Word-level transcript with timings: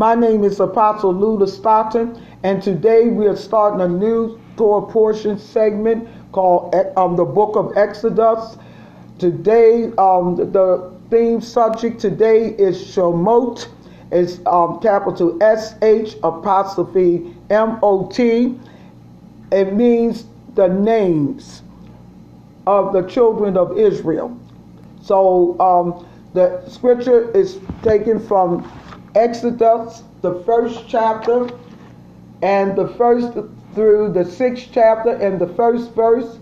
My 0.00 0.14
name 0.14 0.44
is 0.44 0.58
Apostle 0.60 1.12
Lula 1.12 1.46
Stockton, 1.46 2.26
and 2.42 2.62
today 2.62 3.08
we 3.08 3.26
are 3.26 3.36
starting 3.36 3.82
a 3.82 3.86
new 3.86 4.40
Torah 4.56 4.90
portion 4.90 5.38
segment 5.38 6.08
called 6.32 6.74
um, 6.96 7.16
the 7.16 7.24
Book 7.26 7.54
of 7.54 7.76
Exodus. 7.76 8.56
Today, 9.18 9.92
um, 9.98 10.36
the 10.36 10.90
theme 11.10 11.42
subject 11.42 12.00
today 12.00 12.54
is 12.56 12.82
Shemot. 12.82 13.68
It's 14.10 14.40
um, 14.46 14.80
capital 14.80 15.36
S 15.42 15.74
H 15.82 16.16
apostrophe 16.22 17.36
M 17.50 17.78
O 17.82 18.08
T. 18.08 18.58
It 19.52 19.74
means 19.74 20.24
the 20.54 20.68
names 20.68 21.60
of 22.66 22.94
the 22.94 23.02
children 23.02 23.58
of 23.58 23.76
Israel. 23.76 24.34
So 25.02 25.60
um, 25.60 26.08
the 26.32 26.66
scripture 26.70 27.30
is 27.32 27.58
taken 27.82 28.18
from 28.18 28.64
Exodus, 29.14 30.02
the 30.22 30.42
first 30.44 30.88
chapter, 30.88 31.48
and 32.42 32.76
the 32.76 32.88
first 32.88 33.32
through 33.74 34.12
the 34.12 34.24
sixth 34.24 34.68
chapter 34.72 35.10
and 35.10 35.40
the 35.40 35.48
first 35.54 35.92
verse. 35.94 36.38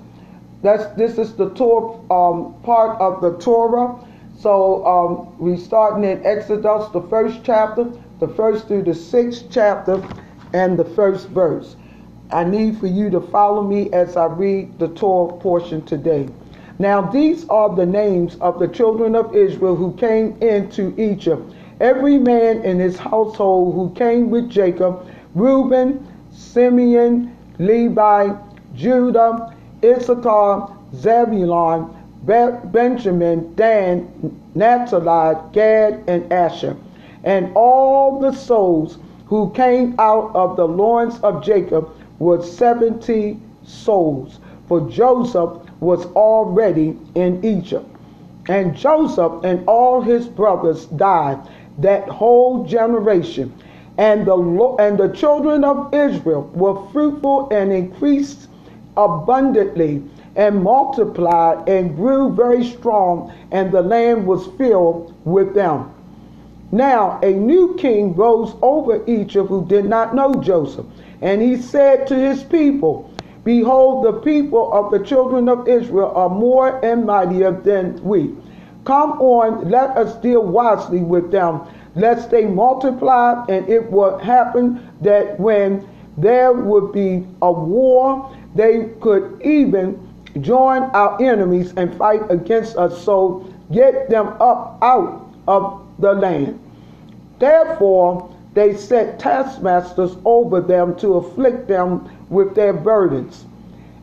That's 0.63 0.87
this 0.97 1.19
is 1.19 1.35
the 1.35 1.51
Torah 1.51 1.99
um, 2.11 2.55
part 2.63 3.01
of 3.01 3.21
the 3.21 3.39
Torah. 3.39 3.97
So 4.39 4.87
um, 4.87 5.39
we 5.39 5.57
starting 5.57 6.05
in 6.05 6.25
Exodus, 6.25 6.89
the 6.93 7.03
first 7.09 7.41
chapter, 7.43 7.91
the 8.21 8.29
first 8.29 8.69
through 8.69 8.85
the 8.85 8.95
sixth 8.95 9.47
chapter, 9.51 10.03
and 10.53 10.79
the 10.79 10.85
first 10.85 11.29
verse. 11.29 11.77
I 12.31 12.45
need 12.45 12.79
for 12.79 12.87
you 12.87 13.09
to 13.11 13.21
follow 13.21 13.63
me 13.63 13.91
as 13.93 14.17
I 14.17 14.27
read 14.27 14.79
the 14.79 14.89
Torah 14.89 15.33
portion 15.39 15.83
today. 15.85 16.29
Now 16.79 17.01
these 17.01 17.49
are 17.49 17.75
the 17.75 17.87
names 17.87 18.37
of 18.41 18.59
the 18.59 18.69
children 18.69 19.17
of 19.17 19.35
Israel 19.35 19.75
who 19.75 19.95
came 19.97 20.37
into 20.43 20.95
Egypt. 21.01 21.53
Every 21.81 22.19
man 22.19 22.63
in 22.65 22.81
his 22.81 22.99
household 22.99 23.75
who 23.75 23.95
came 23.95 24.31
with 24.31 24.51
Jacob, 24.51 25.07
Reuben, 25.35 26.07
Simeon, 26.33 27.37
Levi, 27.59 28.35
Judah, 28.75 29.55
Issachar, 29.85 30.73
Zebulun, 30.95 31.95
Benjamin, 32.25 33.55
Dan, 33.55 34.41
Naphtali, 34.55 35.37
Gad, 35.53 36.03
and 36.09 36.33
Asher, 36.33 36.77
and 37.23 37.53
all 37.55 38.19
the 38.19 38.33
souls 38.33 38.99
who 39.27 39.51
came 39.53 39.95
out 39.99 40.35
of 40.35 40.57
the 40.57 40.67
loins 40.67 41.21
of 41.21 41.45
Jacob 41.45 41.91
were 42.19 42.43
seventy 42.43 43.39
souls, 43.63 44.41
for 44.67 44.81
Joseph 44.89 45.51
was 45.81 46.07
already 46.07 46.99
in 47.15 47.45
Egypt. 47.45 47.87
And 48.49 48.75
Joseph 48.75 49.45
and 49.45 49.63
all 49.69 50.01
his 50.01 50.27
brothers 50.27 50.87
died, 50.87 51.39
that 51.79 52.09
whole 52.09 52.65
generation. 52.65 53.53
And 53.97 54.27
the, 54.27 54.77
and 54.79 54.99
the 54.99 55.09
children 55.09 55.65
of 55.65 55.93
Israel 55.93 56.51
were 56.55 56.89
fruitful 56.93 57.49
and 57.51 57.73
increased 57.73 58.49
abundantly 58.97 60.03
and 60.37 60.63
multiplied 60.63 61.69
and 61.69 61.97
grew 61.97 62.33
very 62.33 62.65
strong, 62.65 63.33
and 63.51 63.73
the 63.73 63.83
land 63.83 64.25
was 64.27 64.47
filled 64.57 65.15
with 65.25 65.53
them. 65.55 65.93
Now 66.71 67.19
a 67.23 67.33
new 67.33 67.75
king 67.77 68.15
rose 68.15 68.55
over 68.63 69.03
Egypt 69.07 69.49
who 69.49 69.65
did 69.67 69.87
not 69.87 70.15
know 70.15 70.35
Joseph. 70.35 70.87
And 71.23 71.43
he 71.43 71.57
said 71.57 72.07
to 72.09 72.15
his 72.15 72.45
people, 72.45 73.11
Behold, 73.43 74.05
the 74.05 74.13
people 74.21 74.73
of 74.73 74.93
the 74.93 75.05
children 75.05 75.49
of 75.49 75.67
Israel 75.67 76.13
are 76.15 76.29
more 76.29 76.85
and 76.85 77.07
mightier 77.07 77.53
than 77.53 78.03
we. 78.05 78.35
Come 78.85 79.21
on, 79.21 79.71
let 79.71 79.91
us 79.97 80.15
deal 80.17 80.43
wisely 80.43 81.01
with 81.01 81.31
them, 81.31 81.61
lest 81.95 82.31
they 82.31 82.47
multiply, 82.47 83.45
and 83.49 83.69
it 83.69 83.91
will 83.91 84.19
happen 84.19 84.89
that 85.03 85.39
when 85.39 85.87
there 86.17 86.53
would 86.53 86.93
be 86.93 87.27
a 87.43 87.53
war, 87.53 88.35
they 88.55 88.91
could 89.01 89.41
even 89.45 89.99
join 90.41 90.83
our 90.95 91.21
enemies 91.23 91.73
and 91.77 91.95
fight 91.97 92.23
against 92.31 92.77
us, 92.77 93.03
so 93.05 93.47
get 93.73 94.09
them 94.09 94.29
up 94.41 94.79
out 94.83 95.33
of 95.47 95.87
the 95.99 96.13
land. 96.13 96.59
Therefore, 97.39 98.35
they 98.55 98.75
set 98.75 99.19
taskmasters 99.19 100.17
over 100.25 100.61
them 100.61 100.97
to 100.97 101.15
afflict 101.15 101.69
them 101.69 102.09
with 102.29 102.55
their 102.55 102.73
burdens. 102.73 103.45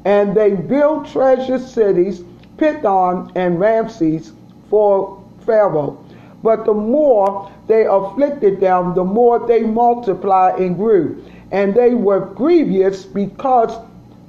And 0.06 0.36
they 0.36 0.52
built 0.52 1.07
treasure 1.07 1.59
cities, 1.59 2.24
Pithom 2.57 3.31
and 3.36 3.59
Ramses, 3.59 4.31
for 4.70 5.24
Pharaoh. 5.46 6.03
But 6.44 6.66
the 6.66 6.74
more 6.74 7.52
they 7.68 7.86
afflicted 7.86 8.59
them, 8.59 8.94
the 8.94 9.03
more 9.03 9.48
they 9.48 9.62
multiplied 9.62 10.59
and 10.59 10.76
grew. 10.76 11.24
And 11.52 11.74
they 11.74 11.94
were 11.94 12.20
grievous 12.20 13.04
because 13.04 13.75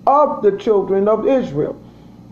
of 0.06 0.42
the 0.42 0.56
children 0.56 1.08
of 1.08 1.26
Israel. 1.26 1.76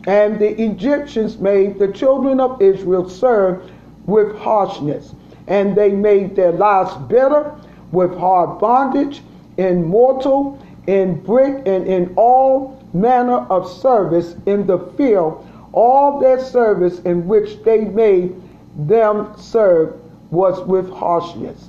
And 0.06 0.38
the 0.38 0.60
Egyptians 0.62 1.38
made 1.38 1.78
the 1.78 1.88
children 1.88 2.40
of 2.40 2.60
Israel 2.60 3.08
serve 3.08 3.70
with 4.06 4.36
harshness. 4.36 5.14
And 5.48 5.76
they 5.76 5.90
made 5.90 6.36
their 6.36 6.52
lives 6.52 6.94
bitter 7.08 7.54
with 7.92 8.16
hard 8.16 8.58
bondage, 8.58 9.22
in 9.56 9.84
mortal, 9.84 10.58
in 10.86 11.20
brick, 11.20 11.62
and 11.66 11.86
in 11.86 12.12
all 12.16 12.82
manner 12.92 13.46
of 13.50 13.70
service 13.70 14.34
in 14.46 14.66
the 14.66 14.78
field. 14.96 15.46
All 15.74 16.20
their 16.20 16.38
service 16.38 17.00
in 17.00 17.26
which 17.26 17.62
they 17.64 17.80
made 17.84 18.40
them 18.76 19.34
serve 19.36 20.00
was 20.30 20.64
with 20.66 20.88
harshness. 20.90 21.68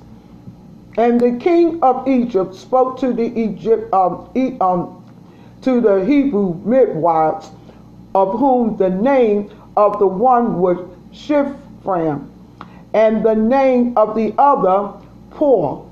And 0.96 1.20
the 1.20 1.32
king 1.32 1.82
of 1.82 2.06
Egypt 2.06 2.54
spoke 2.54 2.98
to 3.00 3.12
the 3.12 3.26
Egypt 3.38 3.92
um, 3.92 4.30
um, 4.60 5.04
to 5.62 5.80
the 5.80 6.04
Hebrew 6.04 6.54
midwives 6.64 7.50
of 8.14 8.38
whom 8.38 8.76
the 8.76 8.90
name 8.90 9.50
of 9.76 9.98
the 9.98 10.06
one 10.06 10.58
was 10.58 10.78
Shiphrah, 11.12 12.24
and 12.94 13.24
the 13.24 13.34
name 13.34 13.98
of 13.98 14.14
the 14.14 14.32
other 14.38 14.92
Puah. 15.30 15.84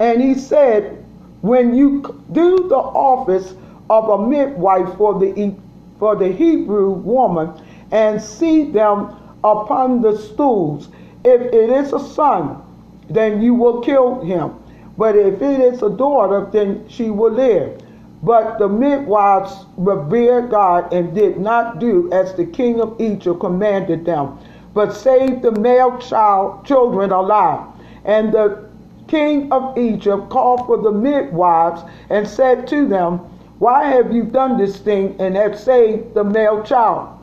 And 0.00 0.20
he 0.20 0.34
said, 0.34 1.04
When 1.40 1.74
you 1.74 2.22
do 2.32 2.68
the 2.68 2.76
office 2.76 3.54
of 3.88 4.08
a 4.08 4.26
midwife 4.28 4.96
for 4.96 5.18
the, 5.18 5.54
for 5.98 6.16
the 6.16 6.28
Hebrew 6.28 6.90
woman 6.90 7.52
and 7.90 8.20
see 8.20 8.70
them 8.70 9.16
upon 9.44 10.02
the 10.02 10.16
stools, 10.16 10.88
if 11.24 11.40
it 11.40 11.70
is 11.70 11.92
a 11.92 12.00
son, 12.00 12.62
then 13.08 13.40
you 13.40 13.54
will 13.54 13.80
kill 13.80 14.20
him. 14.20 14.54
But 14.98 15.16
if 15.16 15.42
it 15.42 15.60
is 15.60 15.82
a 15.82 15.90
daughter, 15.90 16.48
then 16.50 16.88
she 16.88 17.10
will 17.10 17.32
live. 17.32 17.80
But 18.22 18.58
the 18.58 18.68
midwives 18.68 19.66
revered 19.76 20.50
God 20.50 20.92
and 20.92 21.14
did 21.14 21.38
not 21.38 21.78
do 21.78 22.10
as 22.12 22.34
the 22.34 22.46
king 22.46 22.80
of 22.80 23.00
Egypt 23.00 23.40
commanded 23.40 24.04
them, 24.04 24.38
but 24.72 24.92
saved 24.92 25.42
the 25.42 25.52
male 25.52 25.98
child 25.98 26.64
children 26.64 27.12
alive. 27.12 27.66
And 28.04 28.32
the 28.32 28.68
king 29.06 29.52
of 29.52 29.76
Egypt 29.76 30.30
called 30.30 30.66
for 30.66 30.78
the 30.78 30.90
midwives 30.90 31.82
and 32.10 32.26
said 32.26 32.66
to 32.68 32.88
them, 32.88 33.20
Why 33.58 33.84
have 33.84 34.12
you 34.12 34.24
done 34.24 34.58
this 34.58 34.76
thing 34.78 35.16
and 35.18 35.34
have 35.34 35.58
saved 35.58 36.12
the 36.12 36.24
male 36.24 36.62
child 36.62 37.18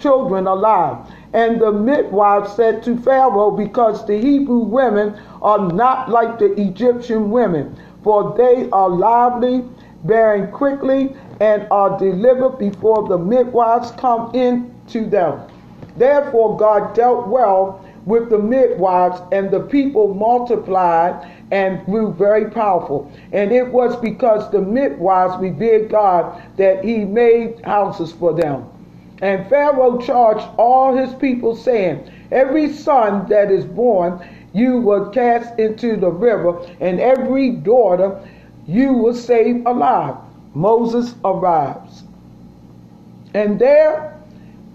children 0.00 0.46
alive? 0.48 1.06
And 1.32 1.60
the 1.60 1.70
midwives 1.70 2.52
said 2.54 2.82
to 2.84 2.96
Pharaoh, 2.96 3.52
Because 3.52 4.04
the 4.06 4.18
Hebrew 4.18 4.58
women 4.58 5.16
are 5.42 5.70
not 5.72 6.08
like 6.08 6.38
the 6.38 6.52
Egyptian 6.60 7.30
women, 7.30 7.76
for 8.02 8.34
they 8.36 8.68
are 8.70 8.88
lively 8.88 9.64
bearing 10.04 10.50
quickly, 10.50 11.14
and 11.40 11.66
are 11.70 11.98
delivered 11.98 12.58
before 12.58 13.06
the 13.08 13.18
midwives 13.18 13.90
come 13.92 14.34
in 14.34 14.74
to 14.88 15.06
them. 15.06 15.40
Therefore, 15.96 16.56
God 16.56 16.94
dealt 16.94 17.28
well 17.28 17.84
with 18.04 18.30
the 18.30 18.38
midwives, 18.38 19.20
and 19.32 19.50
the 19.50 19.60
people 19.60 20.14
multiplied 20.14 21.35
and 21.50 21.84
grew 21.84 22.12
very 22.12 22.50
powerful. 22.50 23.10
And 23.32 23.52
it 23.52 23.72
was 23.72 23.96
because 23.96 24.50
the 24.50 24.60
midwives 24.60 25.40
revered 25.40 25.90
God 25.90 26.42
that 26.56 26.84
he 26.84 27.04
made 27.04 27.64
houses 27.64 28.12
for 28.12 28.34
them. 28.34 28.64
And 29.22 29.48
Pharaoh 29.48 29.98
charged 29.98 30.46
all 30.58 30.94
his 30.94 31.14
people, 31.14 31.56
saying, 31.56 32.10
Every 32.30 32.72
son 32.72 33.28
that 33.28 33.50
is 33.50 33.64
born 33.64 34.20
you 34.52 34.78
will 34.78 35.10
cast 35.10 35.58
into 35.58 35.96
the 35.96 36.10
river, 36.10 36.58
and 36.80 37.00
every 37.00 37.50
daughter 37.50 38.20
you 38.66 38.92
will 38.92 39.14
save 39.14 39.64
alive. 39.66 40.16
Moses 40.54 41.14
arrives. 41.24 42.04
And 43.34 43.58
there 43.58 44.18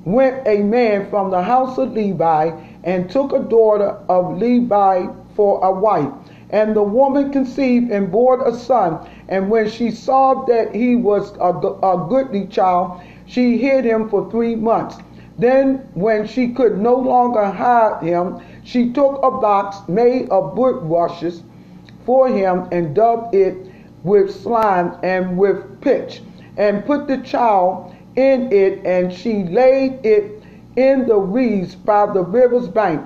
went 0.06 0.48
a 0.48 0.60
man 0.64 1.10
from 1.10 1.32
the 1.32 1.42
house 1.42 1.78
of 1.78 1.94
Levi 1.94 2.52
and 2.84 3.10
took 3.10 3.34
a 3.34 3.40
daughter 3.40 3.98
of 4.08 4.38
Levi 4.38 5.08
for 5.36 5.64
a 5.66 5.72
wife. 5.72 6.14
And 6.52 6.76
the 6.76 6.84
woman 6.84 7.32
conceived 7.32 7.92
and 7.92 8.12
bore 8.12 8.48
a 8.48 8.54
son. 8.54 9.00
And 9.30 9.50
when 9.50 9.70
she 9.70 9.90
saw 9.90 10.46
that 10.46 10.76
he 10.76 10.96
was 10.96 11.32
a, 11.40 11.50
a 11.50 12.08
goodly 12.10 12.46
child, 12.48 13.02
she 13.26 13.58
hid 13.58 13.86
him 13.86 14.10
for 14.10 14.30
three 14.30 14.56
months. 14.56 14.98
Then, 15.38 15.88
when 15.94 16.28
she 16.28 16.50
could 16.50 16.78
no 16.78 16.96
longer 16.96 17.46
hide 17.46 18.04
him, 18.04 18.42
she 18.64 18.92
took 18.92 19.20
a 19.24 19.32
box 19.32 19.78
made 19.88 20.30
of 20.30 20.58
wood 20.58 20.84
rushes 20.84 21.42
for 22.06 22.28
him 22.28 22.68
and 22.72 22.94
daubed 22.94 23.34
it 23.34 23.56
with 24.04 24.36
slime 24.36 24.96
and 25.04 25.38
with 25.38 25.80
pitch, 25.82 26.22
and 26.58 26.86
put 26.86 27.08
the 27.08 27.18
child 27.20 27.96
in 28.16 28.52
it, 28.52 28.86
and 28.86 29.14
she 29.14 29.44
laid 29.44 30.06
it 30.06 30.44
in 30.76 31.08
the 31.08 31.16
reeds 31.16 31.76
by 31.76 32.06
the 32.12 32.22
river's 32.22 32.68
bank. 32.68 33.02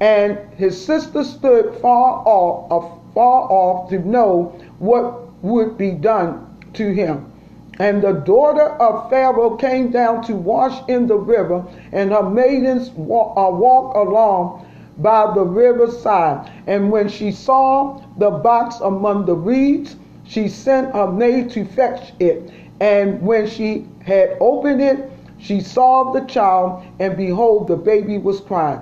And 0.00 0.38
his 0.56 0.82
sister 0.84 1.24
stood 1.24 1.74
far 1.80 2.22
off, 2.26 3.00
far 3.14 3.50
off 3.50 3.88
to 3.90 3.98
know 3.98 4.54
what 4.78 5.42
would 5.42 5.78
be 5.78 5.92
done 5.92 6.46
to 6.74 6.92
him. 6.92 7.32
And 7.78 8.02
the 8.02 8.12
daughter 8.12 8.68
of 8.80 9.10
Pharaoh 9.10 9.56
came 9.56 9.90
down 9.90 10.22
to 10.24 10.34
wash 10.34 10.82
in 10.88 11.06
the 11.06 11.16
river, 11.16 11.64
and 11.92 12.10
her 12.10 12.22
maidens 12.22 12.90
walked 12.90 13.38
uh, 13.38 13.50
walk 13.54 13.94
along 13.96 14.66
by 14.98 15.32
the 15.34 15.42
riverside. 15.42 16.50
And 16.66 16.90
when 16.90 17.08
she 17.08 17.30
saw 17.32 18.00
the 18.16 18.30
box 18.30 18.80
among 18.80 19.26
the 19.26 19.34
reeds, 19.34 19.96
she 20.24 20.48
sent 20.48 20.94
her 20.94 21.10
maid 21.10 21.50
to 21.50 21.64
fetch 21.64 22.12
it. 22.18 22.50
And 22.80 23.20
when 23.20 23.46
she 23.46 23.86
had 24.04 24.36
opened 24.40 24.80
it, 24.80 25.10
she 25.38 25.60
saw 25.60 26.12
the 26.12 26.22
child, 26.22 26.82
and 26.98 27.16
behold, 27.16 27.68
the 27.68 27.76
baby 27.76 28.16
was 28.16 28.40
crying. 28.40 28.80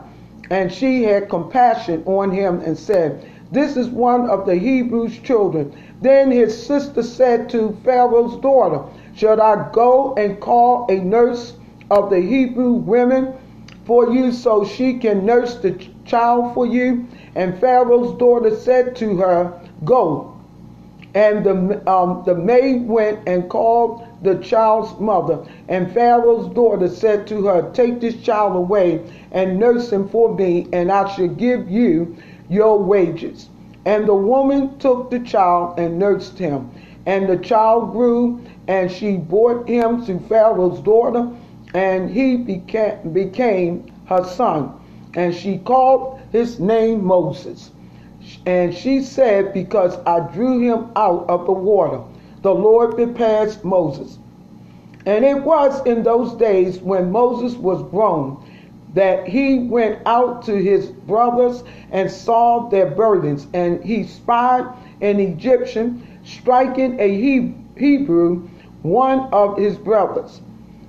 And 0.50 0.73
she 0.73 1.02
had 1.02 1.29
compassion 1.29 2.02
on 2.06 2.31
him 2.31 2.61
and 2.61 2.76
said, 2.79 3.25
This 3.50 3.76
is 3.76 3.88
one 3.88 4.29
of 4.29 4.46
the 4.46 4.56
Hebrews' 4.56 5.19
children. 5.19 5.75
Then 6.00 6.31
his 6.31 6.67
sister 6.67 7.02
said 7.02 7.49
to 7.50 7.76
Pharaoh's 7.85 8.41
daughter, 8.41 8.82
Should 9.14 9.41
I 9.41 9.70
go 9.73 10.14
and 10.17 10.41
call 10.41 10.87
a 10.91 10.96
nurse 10.96 11.55
of 11.91 12.11
the 12.11 12.20
Hebrew 12.20 12.73
women 12.73 13.35
for 13.85 14.12
you 14.12 14.32
so 14.32 14.64
she 14.64 14.99
can 14.99 15.25
nurse 15.25 15.56
the 15.56 15.73
child 16.05 16.55
for 16.55 16.67
you? 16.67 17.06
And 17.35 17.58
Pharaoh's 17.58 18.19
daughter 18.19 18.55
said 18.55 18.97
to 18.97 19.17
her, 19.17 19.61
Go. 19.85 20.31
And 21.14 21.44
the, 21.44 21.90
um, 21.90 22.23
the 22.26 22.35
maid 22.35 22.88
went 22.88 23.26
and 23.29 23.49
called 23.49 24.05
the 24.25 24.37
child's 24.37 24.99
mother. 24.99 25.44
And 25.69 25.93
Pharaoh's 25.93 26.53
daughter 26.55 26.88
said 26.88 27.26
to 27.29 27.47
her, 27.47 27.71
Take 27.73 28.00
this 28.00 28.17
child 28.17 28.56
away 28.56 29.03
and 29.31 29.59
nurse 29.59 29.93
him 29.93 30.09
for 30.09 30.35
me, 30.35 30.67
and 30.73 30.91
I 30.91 31.09
shall 31.15 31.29
give 31.29 31.71
you 31.71 32.17
your 32.49 32.79
wages. 32.79 33.49
And 33.85 34.09
the 34.09 34.15
woman 34.15 34.79
took 34.79 35.11
the 35.11 35.21
child 35.21 35.79
and 35.79 35.99
nursed 35.99 36.38
him. 36.38 36.71
And 37.06 37.29
the 37.29 37.37
child 37.37 37.93
grew, 37.93 38.41
and 38.67 38.91
she 38.91 39.19
brought 39.19 39.69
him 39.69 40.05
to 40.06 40.19
Pharaoh's 40.21 40.81
daughter, 40.81 41.29
and 41.75 42.09
he 42.09 42.37
became, 42.37 43.12
became 43.12 43.87
her 44.06 44.25
son. 44.25 44.73
And 45.15 45.35
she 45.35 45.59
called 45.59 46.21
his 46.32 46.59
name 46.59 47.05
Moses. 47.05 47.71
And 48.47 48.75
she 48.75 49.03
said, 49.03 49.53
Because 49.53 49.99
I 50.06 50.21
drew 50.21 50.61
him 50.61 50.91
out 50.97 51.26
of 51.29 51.44
the 51.47 51.53
water, 51.53 52.00
the 52.44 52.55
Lord 52.55 52.94
prepares 52.94 53.64
Moses. 53.64 54.19
And 55.06 55.25
it 55.25 55.43
was 55.43 55.85
in 55.87 56.02
those 56.02 56.35
days 56.35 56.79
when 56.79 57.11
Moses 57.11 57.56
was 57.56 57.82
grown 57.91 58.38
that 58.93 59.26
he 59.26 59.61
went 59.61 59.99
out 60.06 60.44
to 60.44 60.62
his 60.62 60.88
brothers 60.88 61.64
and 61.91 62.11
saw 62.11 62.69
their 62.69 62.91
burdens. 62.91 63.46
And 63.55 63.82
he 63.82 64.05
spied 64.05 64.67
an 65.00 65.20
Egyptian 65.20 66.20
striking 66.23 67.00
a 67.00 67.08
Hebrew, 67.76 68.47
one 68.82 69.20
of 69.32 69.56
his 69.56 69.79
brothers. 69.79 70.43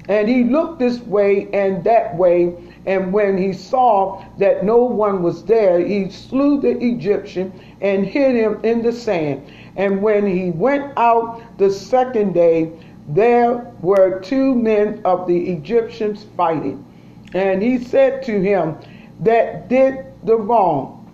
And 0.10 0.28
he 0.28 0.44
looked 0.44 0.80
this 0.80 1.00
way 1.00 1.48
and 1.54 1.86
that 1.86 2.18
way 2.18 2.54
and 2.86 3.12
when 3.12 3.38
he 3.38 3.52
saw 3.52 4.24
that 4.38 4.64
no 4.64 4.78
one 4.78 5.24
was 5.24 5.44
there, 5.46 5.80
he 5.80 6.10
slew 6.10 6.62
the 6.62 6.78
Egyptian 6.84 7.52
and 7.82 8.06
hid 8.06 8.36
him 8.36 8.60
in 8.64 8.84
the 8.84 8.92
sand. 8.92 9.44
And 9.76 10.02
when 10.02 10.26
he 10.26 10.52
went 10.52 10.94
out 10.96 11.42
the 11.58 11.72
second 11.72 12.34
day, 12.34 12.72
there 13.10 13.72
were 13.82 14.20
two 14.20 14.56
men 14.56 15.02
of 15.04 15.28
the 15.28 15.52
Egyptians 15.52 16.26
fighting. 16.38 16.86
And 17.34 17.62
he 17.62 17.80
said 17.80 18.24
to 18.24 18.40
him 18.40 18.78
that 19.22 19.68
did 19.68 20.06
the 20.24 20.38
wrong, 20.38 21.12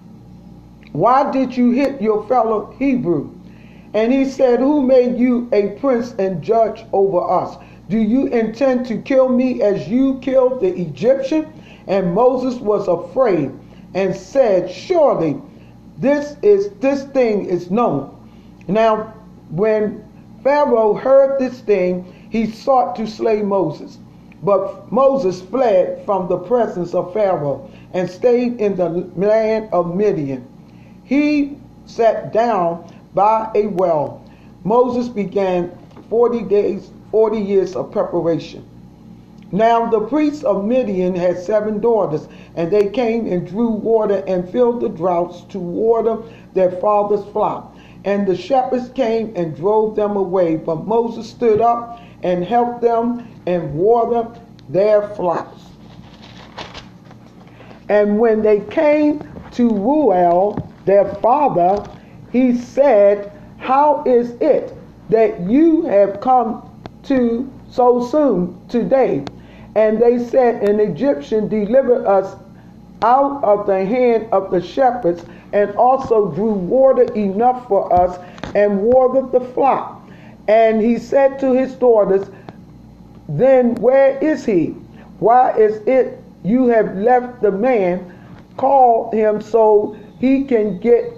Why 0.92 1.32
did 1.32 1.56
you 1.56 1.72
hit 1.72 2.02
your 2.02 2.28
fellow 2.28 2.76
Hebrew? 2.80 3.32
And 3.94 4.12
he 4.12 4.26
said, 4.26 4.60
Who 4.60 4.82
made 4.82 5.18
you 5.18 5.50
a 5.52 5.70
prince 5.80 6.14
and 6.18 6.42
judge 6.42 6.84
over 6.94 7.30
us? 7.30 7.58
Do 7.90 7.98
you 7.98 8.28
intend 8.28 8.86
to 8.88 8.98
kill 8.98 9.28
me 9.28 9.62
as 9.62 9.88
you 9.90 10.20
killed 10.20 10.62
the 10.62 10.74
Egyptian? 10.80 11.52
And 11.88 12.14
Moses 12.14 12.60
was 12.60 12.88
afraid 12.88 13.52
and 13.94 14.16
said, 14.16 14.70
Surely 14.70 15.42
this 15.98 16.36
is 16.42 16.70
this 16.80 17.04
thing 17.06 17.46
is 17.46 17.70
known. 17.70 18.16
Now, 18.68 19.14
when 19.50 20.04
Pharaoh 20.44 20.94
heard 20.94 21.40
this 21.40 21.60
thing, 21.62 22.28
he 22.30 22.48
sought 22.48 22.96
to 22.96 23.08
slay 23.08 23.42
Moses. 23.42 23.98
But 24.44 24.92
Moses 24.92 25.42
fled 25.42 26.04
from 26.06 26.28
the 26.28 26.38
presence 26.38 26.96
of 26.96 27.14
Pharaoh 27.14 27.70
and 27.94 28.10
stayed 28.10 28.60
in 28.60 28.76
the 28.76 28.90
land 28.90 29.70
of 29.72 29.96
Midian. 29.96 30.48
He 31.04 31.58
sat 31.86 32.34
down 32.34 32.92
by 33.14 33.52
a 33.54 33.68
well. 33.68 34.24
Moses 34.64 35.10
began 35.10 35.78
40 36.10 36.44
days, 36.44 36.90
40 37.12 37.40
years 37.40 37.76
of 37.76 37.92
preparation. 37.92 38.66
Now 39.54 39.90
the 39.90 40.00
priests 40.00 40.44
of 40.44 40.64
Midian 40.64 41.14
had 41.14 41.38
seven 41.38 41.80
daughters, 41.82 42.28
and 42.56 42.72
they 42.72 42.88
came 42.88 43.28
and 43.28 43.46
drew 43.46 43.70
water 43.70 44.24
and 44.26 44.50
filled 44.50 44.80
the 44.80 44.88
droughts 44.90 45.42
to 45.50 45.60
water 45.60 46.20
their 46.54 46.72
father's 46.72 47.26
flock. 47.34 47.76
And 48.06 48.26
the 48.26 48.36
shepherds 48.36 48.90
came 48.90 49.34
and 49.36 49.56
drove 49.56 49.96
them 49.96 50.16
away. 50.16 50.56
But 50.56 50.88
Moses 50.88 51.30
stood 51.30 51.60
up 51.60 52.00
and 52.24 52.46
helped 52.46 52.82
them 52.82 53.28
and 53.46 53.74
watered 53.76 54.40
their 54.70 55.10
flocks. 55.16 55.62
And 57.90 58.20
when 58.20 58.42
they 58.42 58.62
came 58.62 59.20
to 59.52 59.70
Reuel, 59.70 60.66
their 60.86 61.14
father, 61.16 61.84
he 62.32 62.56
said, 62.56 63.34
How 63.58 64.04
is 64.06 64.32
it 64.40 64.74
that 65.10 65.42
you 65.42 65.82
have 65.84 66.22
come 66.22 66.70
to 67.04 67.52
so 67.70 68.06
soon 68.06 68.58
today? 68.70 69.26
And 69.76 70.02
they 70.02 70.20
said, 70.20 70.64
An 70.64 70.80
Egyptian 70.80 71.48
delivered 71.48 72.06
us 72.06 72.36
out 73.02 73.44
of 73.44 73.66
the 73.66 73.86
hand 73.86 74.28
of 74.32 74.52
the 74.52 74.62
shepherds, 74.62 75.26
and 75.54 75.72
also 75.76 76.32
drew 76.32 76.54
water 76.54 77.12
enough 77.14 77.68
for 77.68 77.92
us, 77.94 78.18
and 78.56 78.82
watered 78.82 79.32
the 79.32 79.40
flock. 79.54 80.02
And 80.48 80.82
he 80.82 80.98
said 80.98 81.40
to 81.40 81.54
his 81.54 81.74
daughters, 81.76 82.30
Then 83.30 83.76
where 83.76 84.18
is 84.20 84.46
he? 84.46 84.76
Why 85.20 85.52
is 85.58 85.82
it 85.88 86.22
you 86.44 86.68
have 86.68 86.96
left 86.96 87.42
the 87.42 87.52
man? 87.52 88.18
Call 88.58 89.12
him 89.12 89.42
so 89.42 89.96
he 90.20 90.44
can 90.44 90.80
get 90.80 91.14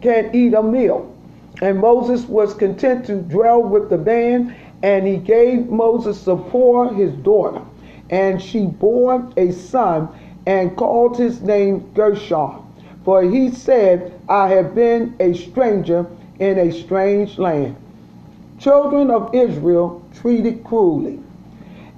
can 0.00 0.34
eat 0.34 0.54
a 0.54 0.62
meal. 0.62 1.12
And 1.62 1.78
Moses 1.78 2.24
was 2.26 2.54
content 2.54 3.06
to 3.06 3.16
dwell 3.16 3.62
with 3.62 3.88
the 3.88 3.98
man 3.98 4.54
and 4.82 5.06
he 5.06 5.16
gave 5.16 5.68
Moses 5.68 6.22
Zipporah 6.22 6.94
his 6.94 7.12
daughter, 7.12 7.62
and 8.10 8.40
she 8.40 8.66
bore 8.66 9.26
a 9.36 9.52
son 9.52 10.08
and 10.46 10.76
called 10.76 11.16
his 11.16 11.42
name 11.42 11.90
Gershom. 11.94 12.62
For 13.04 13.22
he 13.22 13.50
said, 13.50 14.18
I 14.28 14.48
have 14.48 14.74
been 14.74 15.14
a 15.20 15.34
stranger 15.34 16.06
in 16.38 16.58
a 16.58 16.72
strange 16.72 17.38
land. 17.38 17.76
Children 18.58 19.10
of 19.10 19.34
Israel 19.34 20.02
treated 20.20 20.64
cruelly. 20.64 21.20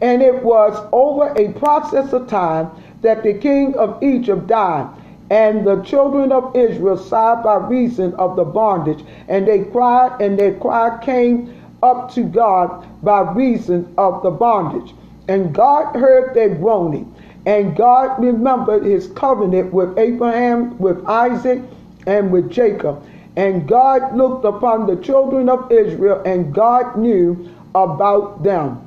And 0.01 0.23
it 0.23 0.43
was 0.45 0.87
over 0.93 1.35
a 1.37 1.53
process 1.53 2.13
of 2.13 2.29
time 2.29 2.71
that 3.03 3.23
the 3.23 3.35
king 3.35 3.75
of 3.75 4.03
Egypt 4.03 4.47
died, 4.47 4.89
and 5.31 5.67
the 5.67 5.83
children 5.83 6.33
of 6.33 6.55
Israel 6.57 6.97
sighed 6.97 7.43
by 7.43 7.57
reason 7.57 8.15
of 8.15 8.37
the 8.37 8.45
bondage, 8.45 9.05
and 9.29 9.47
they 9.47 9.65
cried, 9.65 10.21
and 10.21 10.39
their 10.39 10.55
cry 10.55 10.99
came 11.03 11.55
up 11.83 12.13
to 12.15 12.23
God 12.23 12.87
by 13.03 13.21
reason 13.33 13.93
of 13.99 14.23
the 14.23 14.31
bondage. 14.31 14.95
And 15.29 15.55
God 15.55 15.95
heard 15.95 16.35
their 16.35 16.55
groaning. 16.55 17.15
And 17.47 17.77
God 17.77 18.23
remembered 18.23 18.85
his 18.85 19.09
covenant 19.09 19.73
with 19.73 19.99
Abraham, 19.99 20.79
with 20.79 21.05
Isaac, 21.07 21.63
and 22.07 22.33
with 22.33 22.51
Jacob. 22.51 23.05
And 23.37 23.69
God 23.69 24.17
looked 24.17 24.45
upon 24.45 24.87
the 24.87 24.97
children 24.97 25.49
of 25.49 25.71
Israel, 25.71 26.23
and 26.25 26.53
God 26.53 26.97
knew 26.99 27.49
about 27.75 28.43
them. 28.43 28.85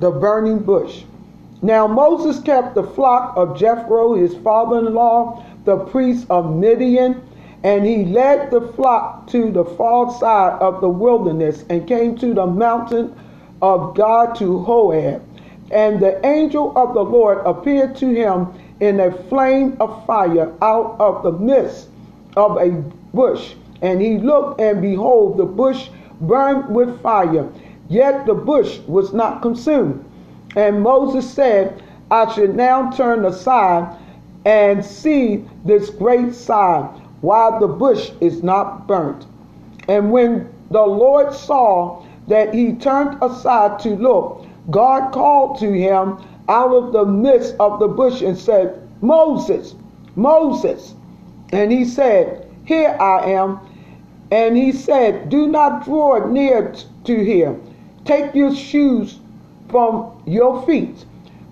The 0.00 0.10
burning 0.10 0.58
bush. 0.58 1.04
Now 1.62 1.86
Moses 1.86 2.42
kept 2.42 2.74
the 2.74 2.82
flock 2.82 3.34
of 3.36 3.58
Jethro, 3.58 4.14
his 4.14 4.36
father 4.36 4.80
in 4.80 4.92
law, 4.92 5.44
the 5.64 5.78
priest 5.78 6.26
of 6.28 6.54
Midian 6.54 7.22
and 7.66 7.84
he 7.84 8.04
led 8.04 8.48
the 8.52 8.60
flock 8.60 9.26
to 9.26 9.50
the 9.50 9.64
far 9.64 10.08
side 10.20 10.56
of 10.60 10.80
the 10.80 10.88
wilderness 10.88 11.64
and 11.68 11.88
came 11.88 12.16
to 12.16 12.32
the 12.32 12.46
mountain 12.46 13.12
of 13.60 13.96
God 13.96 14.36
to 14.36 14.60
Horeb. 14.60 15.20
And 15.72 15.98
the 15.98 16.24
angel 16.24 16.72
of 16.78 16.94
the 16.94 17.02
Lord 17.02 17.44
appeared 17.44 17.96
to 17.96 18.08
him 18.08 18.54
in 18.78 19.00
a 19.00 19.10
flame 19.10 19.76
of 19.80 20.06
fire 20.06 20.54
out 20.62 20.94
of 21.00 21.24
the 21.24 21.32
midst 21.32 21.88
of 22.36 22.56
a 22.58 22.70
bush. 23.12 23.54
And 23.82 24.00
he 24.00 24.18
looked, 24.18 24.60
and 24.60 24.80
behold, 24.80 25.36
the 25.36 25.44
bush 25.44 25.88
burned 26.20 26.72
with 26.72 27.02
fire, 27.02 27.48
yet 27.88 28.26
the 28.26 28.34
bush 28.34 28.78
was 28.86 29.12
not 29.12 29.42
consumed. 29.42 30.04
And 30.54 30.82
Moses 30.82 31.28
said, 31.28 31.82
I 32.12 32.32
should 32.32 32.54
now 32.54 32.92
turn 32.92 33.24
aside 33.24 33.98
and 34.44 34.84
see 34.84 35.44
this 35.64 35.90
great 35.90 36.32
sign, 36.32 37.02
while 37.26 37.58
the 37.58 37.66
bush 37.66 38.12
is 38.20 38.44
not 38.44 38.86
burnt. 38.86 39.26
And 39.88 40.12
when 40.12 40.48
the 40.70 40.86
Lord 40.86 41.34
saw 41.34 42.04
that 42.28 42.54
he 42.54 42.74
turned 42.74 43.20
aside 43.20 43.80
to 43.80 43.96
look, 43.96 44.46
God 44.70 45.12
called 45.12 45.58
to 45.58 45.72
him 45.72 46.18
out 46.48 46.72
of 46.72 46.92
the 46.92 47.04
midst 47.04 47.56
of 47.58 47.80
the 47.80 47.88
bush 47.88 48.22
and 48.22 48.38
said, 48.38 48.80
Moses, 49.00 49.74
Moses. 50.14 50.94
And 51.52 51.72
he 51.72 51.84
said, 51.84 52.48
Here 52.64 52.96
I 53.00 53.32
am. 53.32 53.58
And 54.30 54.56
he 54.56 54.70
said, 54.70 55.28
Do 55.28 55.48
not 55.48 55.84
draw 55.84 56.28
near 56.28 56.76
to 57.06 57.24
here. 57.24 57.56
Take 58.04 58.36
your 58.36 58.54
shoes 58.54 59.18
from 59.68 60.22
your 60.26 60.64
feet, 60.64 61.04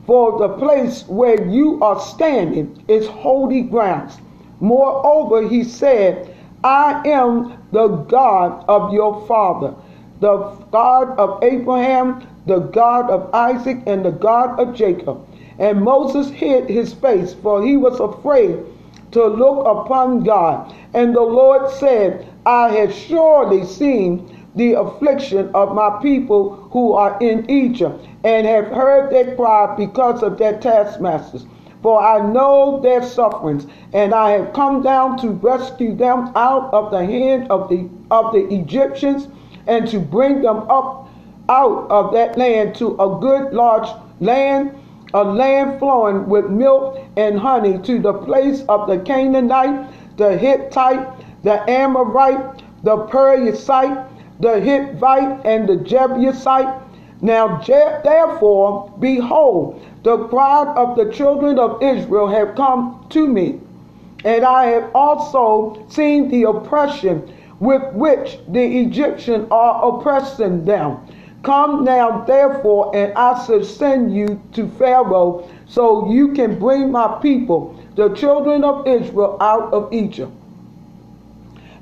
for 0.06 0.38
the 0.38 0.50
place 0.50 1.04
where 1.08 1.44
you 1.48 1.82
are 1.82 1.98
standing 1.98 2.84
is 2.86 3.08
holy 3.08 3.62
grounds. 3.62 4.18
Moreover, 4.60 5.48
he 5.48 5.64
said, 5.64 6.34
I 6.62 7.02
am 7.06 7.58
the 7.72 7.88
God 7.88 8.64
of 8.68 8.92
your 8.92 9.26
father, 9.26 9.74
the 10.20 10.38
God 10.70 11.18
of 11.18 11.42
Abraham, 11.42 12.26
the 12.46 12.60
God 12.60 13.10
of 13.10 13.34
Isaac, 13.34 13.82
and 13.86 14.04
the 14.04 14.12
God 14.12 14.58
of 14.58 14.74
Jacob. 14.74 15.26
And 15.58 15.82
Moses 15.82 16.30
hid 16.30 16.68
his 16.68 16.94
face, 16.94 17.34
for 17.34 17.64
he 17.64 17.76
was 17.76 18.00
afraid 18.00 18.58
to 19.12 19.26
look 19.26 19.66
upon 19.66 20.24
God. 20.24 20.74
And 20.94 21.14
the 21.14 21.20
Lord 21.20 21.70
said, 21.70 22.26
I 22.46 22.70
have 22.70 22.92
surely 22.92 23.64
seen 23.64 24.46
the 24.54 24.72
affliction 24.72 25.50
of 25.54 25.74
my 25.74 25.98
people 26.00 26.54
who 26.70 26.92
are 26.92 27.18
in 27.20 27.50
Egypt, 27.50 28.06
and 28.22 28.46
have 28.46 28.66
heard 28.66 29.12
their 29.12 29.34
cry 29.36 29.74
because 29.76 30.22
of 30.22 30.38
their 30.38 30.58
taskmasters. 30.60 31.44
For 31.84 32.00
I 32.00 32.26
know 32.32 32.80
their 32.80 33.02
sufferings, 33.02 33.66
and 33.92 34.14
I 34.14 34.30
have 34.30 34.54
come 34.54 34.80
down 34.80 35.18
to 35.18 35.28
rescue 35.28 35.94
them 35.94 36.32
out 36.34 36.72
of 36.72 36.90
the 36.90 37.04
hand 37.04 37.50
of 37.50 37.68
the 37.68 37.90
of 38.10 38.32
the 38.32 38.46
Egyptians, 38.48 39.28
and 39.66 39.86
to 39.88 39.98
bring 39.98 40.40
them 40.40 40.60
up 40.70 41.10
out 41.50 41.86
of 41.90 42.14
that 42.14 42.38
land 42.38 42.74
to 42.76 42.96
a 42.98 43.20
good 43.20 43.52
large 43.52 43.86
land, 44.20 44.74
a 45.12 45.22
land 45.22 45.78
flowing 45.78 46.26
with 46.26 46.48
milk 46.48 46.98
and 47.18 47.38
honey, 47.38 47.76
to 47.80 47.98
the 47.98 48.14
place 48.14 48.64
of 48.70 48.88
the 48.88 48.96
Canaanite, 49.00 49.86
the 50.16 50.38
Hittite, 50.38 51.06
the 51.42 51.68
Amorite, 51.70 52.62
the 52.82 52.96
Perizzite, 53.08 54.08
the 54.40 54.58
Hittite, 54.58 55.44
and 55.44 55.68
the 55.68 55.76
Jebusite. 55.76 56.80
Now 57.24 57.56
therefore, 57.56 58.92
behold, 58.98 59.82
the 60.02 60.28
cry 60.28 60.74
of 60.76 60.94
the 60.94 61.10
children 61.10 61.58
of 61.58 61.82
Israel 61.82 62.28
have 62.28 62.54
come 62.54 63.06
to 63.08 63.26
me, 63.26 63.60
and 64.26 64.44
I 64.44 64.66
have 64.66 64.90
also 64.94 65.86
seen 65.88 66.28
the 66.28 66.42
oppression 66.42 67.32
with 67.60 67.82
which 67.94 68.38
the 68.48 68.62
Egyptians 68.80 69.48
are 69.50 69.88
oppressing 69.88 70.66
them. 70.66 70.98
Come 71.42 71.82
now, 71.82 72.24
therefore, 72.26 72.94
and 72.94 73.14
I 73.14 73.42
shall 73.46 73.64
send 73.64 74.14
you 74.14 74.38
to 74.52 74.68
Pharaoh, 74.68 75.48
so 75.66 76.12
you 76.12 76.32
can 76.34 76.58
bring 76.58 76.92
my 76.92 77.18
people, 77.22 77.74
the 77.96 78.10
children 78.10 78.64
of 78.64 78.86
Israel, 78.86 79.38
out 79.40 79.72
of 79.72 79.90
Egypt. 79.94 80.30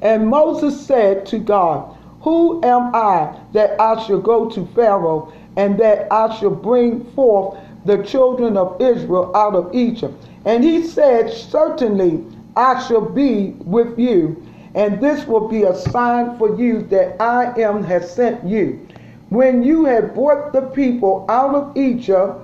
And 0.02 0.28
Moses 0.28 0.80
said 0.86 1.26
to 1.26 1.38
God, 1.40 1.96
Who 2.22 2.62
am 2.64 2.94
I 2.94 3.36
that 3.52 3.80
I 3.80 4.04
should 4.04 4.22
go 4.22 4.48
to 4.50 4.66
Pharaoh, 4.74 5.32
and 5.56 5.78
that 5.78 6.10
I 6.12 6.38
should 6.38 6.62
bring 6.62 7.04
forth 7.12 7.58
the 7.84 8.02
children 8.04 8.56
of 8.56 8.80
Israel 8.80 9.36
out 9.36 9.54
of 9.54 9.74
Egypt? 9.74 10.14
And 10.44 10.62
he 10.62 10.86
said, 10.86 11.32
Certainly 11.32 12.24
I 12.56 12.82
shall 12.86 13.00
be 13.00 13.50
with 13.64 13.98
you, 13.98 14.40
and 14.74 15.00
this 15.00 15.26
will 15.26 15.48
be 15.48 15.64
a 15.64 15.74
sign 15.74 16.38
for 16.38 16.56
you 16.56 16.82
that 16.82 17.20
I 17.20 17.60
am 17.60 17.82
has 17.84 18.14
sent 18.14 18.44
you. 18.44 18.86
When 19.30 19.62
you 19.62 19.84
have 19.86 20.14
brought 20.14 20.52
the 20.52 20.62
people 20.62 21.26
out 21.28 21.54
of 21.54 21.76
Egypt, 21.76 22.38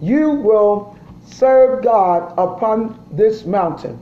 you 0.00 0.30
will 0.32 0.98
serve 1.24 1.82
God 1.84 2.34
upon 2.36 2.98
this 3.12 3.46
mountain. 3.46 3.98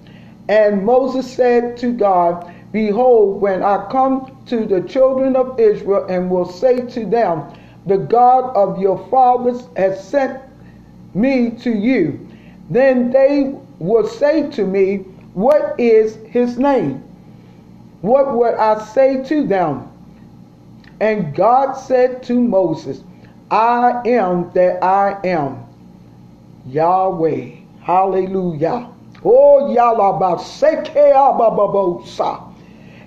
And 0.49 0.85
Moses 0.85 1.31
said 1.31 1.77
to 1.79 1.93
God, 1.93 2.53
Behold, 2.73 3.41
when 3.41 3.63
I 3.63 3.89
come 3.91 4.37
to 4.47 4.65
the 4.65 4.83
children 4.83 5.35
of 5.35 5.59
Israel 5.59 6.07
and 6.09 6.31
will 6.31 6.49
say 6.49 6.83
to 6.83 7.05
them, 7.05 7.45
The 7.87 7.99
God 7.99 8.55
of 8.55 8.79
your 8.79 8.99
fathers 9.09 9.67
has 9.77 10.07
sent 10.07 10.41
me 11.15 11.51
to 11.63 11.71
you, 11.71 12.29
then 12.69 13.11
they 13.11 13.57
will 13.81 14.07
say 14.07 14.49
to 14.51 14.65
me, 14.65 14.99
What 15.35 15.75
is 15.81 16.15
his 16.29 16.59
name? 16.59 17.03
What 18.03 18.37
would 18.37 18.55
I 18.55 18.85
say 18.85 19.25
to 19.25 19.45
them? 19.47 19.89
And 21.01 21.35
God 21.35 21.73
said 21.75 22.23
to 22.25 22.41
Moses, 22.41 23.03
I 23.51 24.01
am 24.07 24.53
that 24.53 24.85
I 24.85 25.19
am. 25.27 25.65
Yahweh. 26.69 27.57
Hallelujah. 27.83 28.89
Oh, 29.25 29.75
Yalabasekeabababosa. 29.77 32.50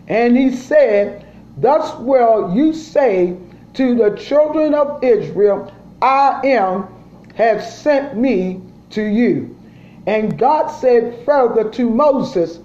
And 0.07 0.38
he 0.38 0.51
said, 0.51 1.25
Thus 1.57 1.98
will 2.00 2.53
you 2.55 2.74
say 2.74 3.38
to 3.75 3.95
the 3.95 4.15
children 4.17 4.74
of 4.74 5.03
Israel, 5.03 5.74
I 6.01 6.41
am, 6.45 6.88
have 7.36 7.63
sent 7.63 8.17
me 8.17 8.62
to 8.91 9.03
you. 9.03 9.57
And 10.05 10.38
God 10.38 10.67
said 10.67 11.24
further 11.25 11.69
to 11.72 11.89
Moses, 11.89 12.60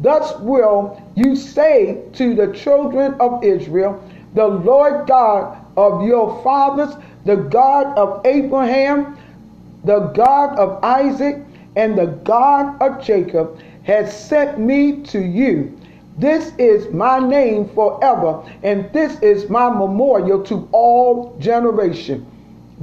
Thus 0.00 0.38
will 0.40 1.02
you 1.14 1.36
say 1.36 2.02
to 2.14 2.34
the 2.34 2.52
children 2.52 3.14
of 3.20 3.44
Israel, 3.44 4.02
the 4.34 4.46
Lord 4.46 5.06
God 5.06 5.64
of 5.76 6.06
your 6.06 6.42
fathers, 6.42 6.94
the 7.24 7.36
God 7.36 7.96
of 7.98 8.24
Abraham, 8.24 9.18
the 9.84 10.00
God 10.14 10.58
of 10.58 10.82
Isaac, 10.84 11.44
and 11.76 11.96
the 11.98 12.06
God 12.06 12.80
of 12.80 13.02
Jacob, 13.04 13.60
has 13.84 14.14
sent 14.28 14.58
me 14.58 15.02
to 15.04 15.20
you. 15.20 15.78
This 16.18 16.52
is 16.58 16.92
my 16.92 17.20
name 17.20 17.68
forever, 17.68 18.42
and 18.64 18.92
this 18.92 19.20
is 19.20 19.48
my 19.48 19.70
memorial 19.70 20.42
to 20.44 20.68
all 20.72 21.36
generation. 21.38 22.26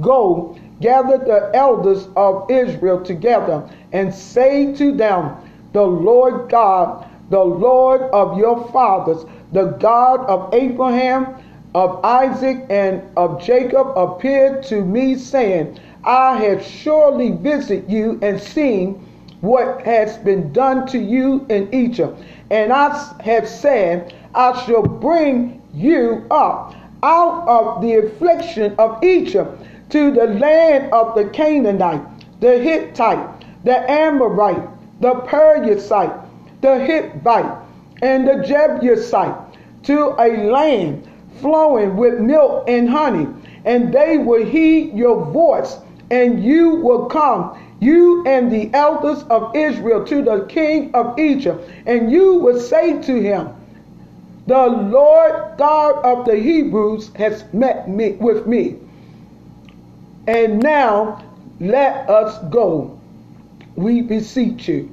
Go, 0.00 0.56
gather 0.80 1.18
the 1.18 1.50
elders 1.54 2.08
of 2.16 2.50
Israel 2.50 3.02
together, 3.02 3.68
and 3.92 4.14
say 4.14 4.74
to 4.76 4.92
them, 4.92 5.36
The 5.74 5.82
Lord 5.82 6.48
God, 6.50 7.06
the 7.28 7.44
Lord 7.44 8.02
of 8.12 8.38
your 8.38 8.66
fathers, 8.68 9.26
the 9.52 9.66
God 9.80 10.20
of 10.26 10.54
Abraham, 10.54 11.34
of 11.74 12.02
Isaac, 12.04 12.64
and 12.70 13.02
of 13.18 13.42
Jacob 13.42 13.88
appeared 13.98 14.62
to 14.64 14.82
me, 14.82 15.14
saying, 15.14 15.78
I 16.04 16.38
have 16.38 16.64
surely 16.64 17.32
visited 17.32 17.90
you 17.90 18.18
and 18.22 18.40
seen 18.40 18.94
what 19.42 19.82
has 19.82 20.16
been 20.18 20.52
done 20.52 20.86
to 20.86 20.98
you 20.98 21.44
in 21.50 21.72
Egypt. 21.74 22.18
And 22.50 22.72
I 22.72 23.12
have 23.22 23.48
said, 23.48 24.14
I 24.34 24.64
shall 24.64 24.82
bring 24.82 25.62
you 25.74 26.24
up 26.30 26.74
out 27.02 27.46
of 27.48 27.82
the 27.82 27.94
affliction 27.94 28.74
of 28.78 29.02
Egypt 29.02 29.62
to 29.90 30.10
the 30.10 30.26
land 30.26 30.92
of 30.92 31.14
the 31.14 31.26
Canaanite, 31.26 32.02
the 32.40 32.58
Hittite, 32.58 33.64
the 33.64 33.90
Amorite, 33.90 34.68
the 35.00 35.14
Perizzite, 35.26 36.14
the 36.60 36.78
Hittite, 36.78 37.52
and 38.02 38.26
the 38.26 38.44
Jebusite 38.46 39.36
to 39.84 40.14
a 40.18 40.50
land 40.50 41.08
flowing 41.40 41.96
with 41.96 42.18
milk 42.18 42.64
and 42.68 42.88
honey, 42.88 43.26
and 43.64 43.92
they 43.92 44.18
will 44.18 44.44
heed 44.44 44.94
your 44.94 45.24
voice, 45.26 45.76
and 46.10 46.42
you 46.42 46.76
will 46.76 47.06
come, 47.06 47.58
you 47.80 48.24
and 48.26 48.50
the 48.50 48.70
elders 48.74 49.22
of 49.24 49.54
Israel, 49.54 50.04
to 50.06 50.22
the 50.22 50.46
king 50.46 50.94
of 50.94 51.18
Egypt, 51.18 51.68
and 51.86 52.10
you 52.10 52.34
will 52.34 52.60
say 52.60 53.00
to 53.02 53.20
him, 53.22 53.50
The 54.46 54.66
Lord 54.66 55.58
God 55.58 56.04
of 56.04 56.24
the 56.24 56.36
Hebrews 56.36 57.10
has 57.16 57.44
met 57.52 57.88
me 57.88 58.12
with 58.12 58.46
me. 58.46 58.76
And 60.26 60.62
now 60.62 61.22
let 61.60 62.08
us 62.10 62.38
go, 62.50 62.98
we 63.76 64.02
beseech 64.02 64.68
you. 64.68 64.90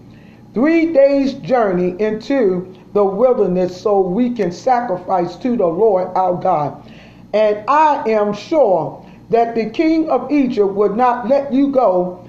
Three 0.53 0.93
days' 0.93 1.33
journey 1.35 1.95
into 1.99 2.75
the 2.93 3.03
wilderness 3.03 3.81
so 3.81 4.01
we 4.01 4.29
can 4.31 4.51
sacrifice 4.51 5.35
to 5.37 5.57
the 5.57 5.65
Lord 5.65 6.09
our 6.15 6.35
God. 6.35 6.89
And 7.33 7.63
I 7.67 8.07
am 8.09 8.33
sure 8.33 9.03
that 9.31 9.55
the 9.55 9.69
king 9.71 10.09
of 10.11 10.31
Egypt 10.31 10.71
would 10.73 10.95
not 10.95 11.27
let 11.27 11.51
you 11.51 11.69
go, 11.71 12.22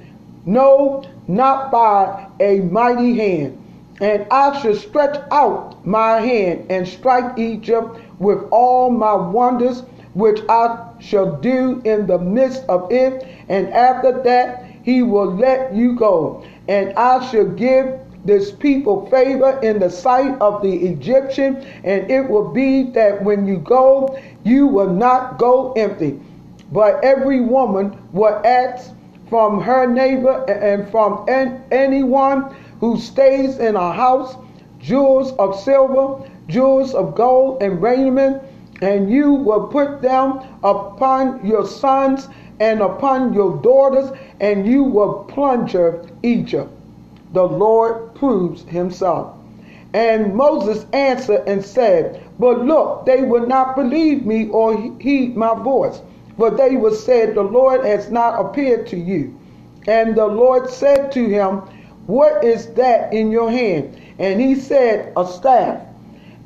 no, 0.47 1.05
not 1.29 1.71
by 1.71 2.27
a 2.41 2.61
mighty 2.61 3.17
hand. 3.17 3.61
And 4.01 4.27
I 4.31 4.61
shall 4.61 4.75
stretch 4.75 5.23
out 5.31 5.87
my 5.87 6.21
hand 6.21 6.67
and 6.69 6.87
strike 6.87 7.39
Egypt 7.39 8.01
with 8.19 8.43
all 8.51 8.91
my 8.91 9.15
wonders, 9.15 9.83
which 10.15 10.41
I 10.49 10.91
shall 11.01 11.37
do 11.37 11.81
in 11.85 12.07
the 12.07 12.19
midst 12.19 12.65
of 12.69 12.91
it. 12.91 13.27
And 13.49 13.73
after 13.73 14.23
that, 14.23 14.65
he 14.83 15.03
will 15.03 15.35
let 15.35 15.75
you 15.75 15.95
go. 15.95 16.45
And 16.69 16.93
I 16.95 17.25
shall 17.31 17.47
give 17.47 18.01
this 18.25 18.51
people 18.51 19.07
favor 19.11 19.59
in 19.63 19.79
the 19.79 19.91
sight 19.91 20.41
of 20.41 20.63
the 20.63 20.73
Egyptian, 20.73 21.57
and 21.85 22.11
it 22.11 22.29
will 22.29 22.49
be 22.53 22.85
that 22.93 23.23
when 23.23 23.47
you 23.47 23.59
go, 23.59 24.19
you 24.45 24.67
will 24.67 24.91
not 24.91 25.39
go 25.39 25.73
empty. 25.73 26.19
But 26.73 27.05
every 27.05 27.41
woman 27.41 27.99
will 28.13 28.41
ask 28.45 28.94
from 29.35 29.61
her 29.61 29.85
neighbor 29.85 30.45
and 30.49 30.89
from 30.93 31.27
anyone 31.73 32.55
who 32.79 32.97
stays 32.97 33.59
in 33.59 33.75
a 33.75 33.93
house 33.93 34.37
jewels 34.79 35.33
of 35.41 35.59
silver, 35.59 36.25
jewels 36.47 36.95
of 36.95 37.17
gold, 37.17 37.61
and 37.61 37.83
raiment, 37.83 38.41
and 38.81 39.11
you 39.11 39.33
will 39.33 39.67
put 39.67 40.01
them 40.01 40.39
upon 40.63 41.45
your 41.45 41.67
sons 41.67 42.29
and 42.61 42.81
upon 42.81 43.33
your 43.35 43.61
daughters, 43.61 44.17
and 44.39 44.69
you 44.69 44.85
will 44.85 45.25
plunder 45.25 46.07
Egypt. 46.23 46.71
The 47.33 47.43
Lord 47.43 48.15
proves 48.15 48.63
himself. 48.63 49.35
And 49.95 50.37
Moses 50.37 50.87
answered 50.93 51.43
and 51.49 51.65
said, 51.65 52.23
But 52.39 52.65
look, 52.65 53.05
they 53.05 53.23
will 53.23 53.49
not 53.49 53.75
believe 53.75 54.25
me 54.25 54.49
or 54.51 54.77
heed 55.01 55.37
my 55.37 55.55
voice. 55.61 56.01
For 56.37 56.51
they 56.51 56.77
will 56.77 56.95
say, 56.95 57.33
The 57.33 57.43
Lord 57.43 57.85
has 57.85 58.11
not 58.11 58.41
appeared 58.41 58.87
to 58.89 58.97
you. 58.97 59.39
And 59.87 60.17
the 60.17 60.27
Lord 60.27 60.71
said 60.71 61.13
to 61.13 61.29
him, 61.29 61.59
What 62.07 62.43
is 62.45 62.67
that 62.75 63.13
in 63.13 63.31
your 63.31 63.51
hand? 63.51 64.01
And 64.19 64.41
he 64.41 64.55
said, 64.55 65.13
A 65.17 65.27
staff. 65.27 65.81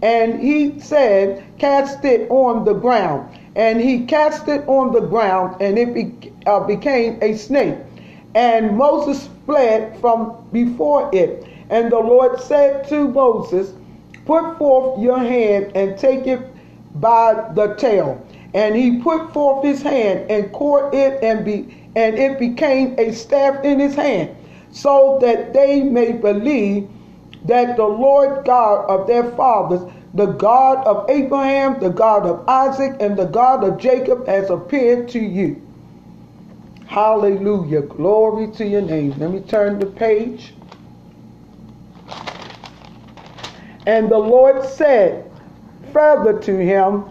And 0.02 0.40
he 0.40 0.78
said, 0.80 1.44
Cast 1.58 2.04
it 2.04 2.30
on 2.30 2.64
the 2.64 2.74
ground. 2.74 3.36
And 3.56 3.80
he 3.80 4.06
cast 4.06 4.46
it 4.48 4.66
on 4.68 4.92
the 4.92 5.00
ground, 5.00 5.60
and 5.60 5.76
it 5.78 5.92
be, 5.92 6.32
uh, 6.46 6.60
became 6.60 7.18
a 7.22 7.36
snake. 7.36 7.76
And 8.34 8.76
Moses 8.76 9.28
fled 9.46 9.98
from 10.00 10.48
before 10.52 11.10
it. 11.12 11.44
And 11.70 11.90
the 11.90 11.98
Lord 11.98 12.40
said 12.40 12.88
to 12.88 13.08
Moses, 13.08 13.72
Put 14.26 14.58
forth 14.58 15.00
your 15.00 15.18
hand 15.18 15.72
and 15.74 15.98
take 15.98 16.26
it 16.26 16.40
by 17.00 17.50
the 17.54 17.74
tail. 17.74 18.24
And 18.54 18.74
he 18.74 18.98
put 19.00 19.32
forth 19.32 19.64
his 19.64 19.82
hand 19.82 20.30
and 20.30 20.52
caught 20.52 20.94
it, 20.94 21.22
and 21.22 21.44
be 21.44 21.74
and 21.96 22.18
it 22.18 22.38
became 22.38 22.98
a 22.98 23.12
staff 23.12 23.64
in 23.64 23.80
his 23.80 23.94
hand, 23.94 24.36
so 24.70 25.18
that 25.20 25.52
they 25.52 25.82
may 25.82 26.12
believe 26.12 26.88
that 27.44 27.76
the 27.76 27.86
Lord 27.86 28.44
God 28.44 28.88
of 28.88 29.06
their 29.06 29.30
fathers, 29.32 29.80
the 30.14 30.26
God 30.26 30.84
of 30.86 31.08
Abraham, 31.10 31.80
the 31.80 31.90
God 31.90 32.24
of 32.26 32.48
Isaac, 32.48 32.96
and 33.00 33.16
the 33.16 33.26
God 33.26 33.64
of 33.64 33.78
Jacob, 33.78 34.26
has 34.26 34.50
appeared 34.50 35.08
to 35.10 35.18
you. 35.18 35.60
Hallelujah. 36.86 37.82
Glory 37.82 38.50
to 38.52 38.66
your 38.66 38.82
name. 38.82 39.14
Let 39.18 39.30
me 39.30 39.40
turn 39.40 39.78
the 39.78 39.86
page. 39.86 40.54
And 43.86 44.10
the 44.10 44.18
Lord 44.18 44.64
said 44.64 45.30
further 45.92 46.38
to 46.40 46.56
him, 46.56 47.04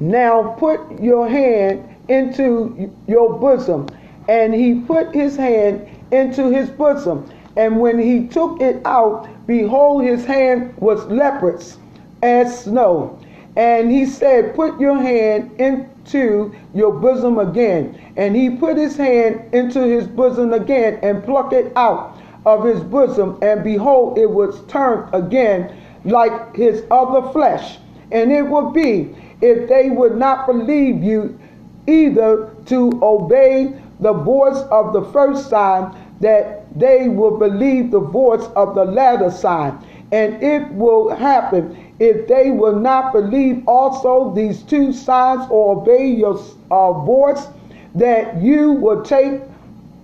Now 0.00 0.56
put 0.58 1.00
your 1.00 1.28
hand 1.28 1.84
into 2.08 2.90
your 3.06 3.38
bosom. 3.38 3.88
And 4.28 4.54
he 4.54 4.80
put 4.80 5.14
his 5.14 5.36
hand 5.36 5.86
into 6.10 6.50
his 6.50 6.70
bosom. 6.70 7.30
And 7.56 7.80
when 7.80 7.98
he 7.98 8.26
took 8.26 8.60
it 8.60 8.80
out, 8.84 9.28
behold, 9.46 10.04
his 10.04 10.24
hand 10.24 10.74
was 10.78 11.04
leprous 11.06 11.78
as 12.22 12.64
snow. 12.64 13.18
And 13.56 13.90
he 13.90 14.06
said, 14.06 14.54
Put 14.54 14.80
your 14.80 14.96
hand 14.96 15.52
into 15.60 16.54
your 16.72 16.92
bosom 16.92 17.38
again. 17.38 18.00
And 18.16 18.36
he 18.36 18.50
put 18.50 18.76
his 18.76 18.96
hand 18.96 19.52
into 19.52 19.80
his 19.80 20.06
bosom 20.06 20.52
again 20.52 20.98
and 21.02 21.24
plucked 21.24 21.52
it 21.52 21.72
out 21.76 22.18
of 22.46 22.64
his 22.64 22.80
bosom. 22.80 23.38
And 23.42 23.64
behold, 23.64 24.18
it 24.18 24.30
was 24.30 24.64
turned 24.66 25.12
again 25.12 25.76
like 26.04 26.54
his 26.54 26.84
other 26.90 27.30
flesh. 27.32 27.78
And 28.12 28.32
it 28.32 28.42
would 28.42 28.72
be, 28.72 29.14
if 29.40 29.68
they 29.68 29.90
would 29.90 30.16
not 30.16 30.46
believe 30.46 31.02
you, 31.02 31.38
either 31.86 32.54
to 32.66 32.98
obey 33.02 33.74
the 34.00 34.12
voice 34.12 34.58
of 34.70 34.92
the 34.92 35.02
first 35.12 35.48
sign, 35.48 35.94
that 36.20 36.66
they 36.78 37.08
will 37.08 37.38
believe 37.38 37.90
the 37.90 38.00
voice 38.00 38.46
of 38.56 38.74
the 38.74 38.84
latter 38.84 39.30
sign. 39.30 39.78
And 40.12 40.42
it 40.42 40.70
will 40.72 41.14
happen 41.14 41.94
if 41.98 42.26
they 42.28 42.50
will 42.50 42.78
not 42.78 43.12
believe 43.12 43.66
also 43.66 44.32
these 44.34 44.62
two 44.62 44.92
signs 44.92 45.46
or 45.50 45.80
obey 45.80 46.06
your 46.06 46.38
uh, 46.70 46.92
voice, 46.92 47.46
that 47.94 48.40
you 48.42 48.72
will 48.72 49.02
take 49.02 49.40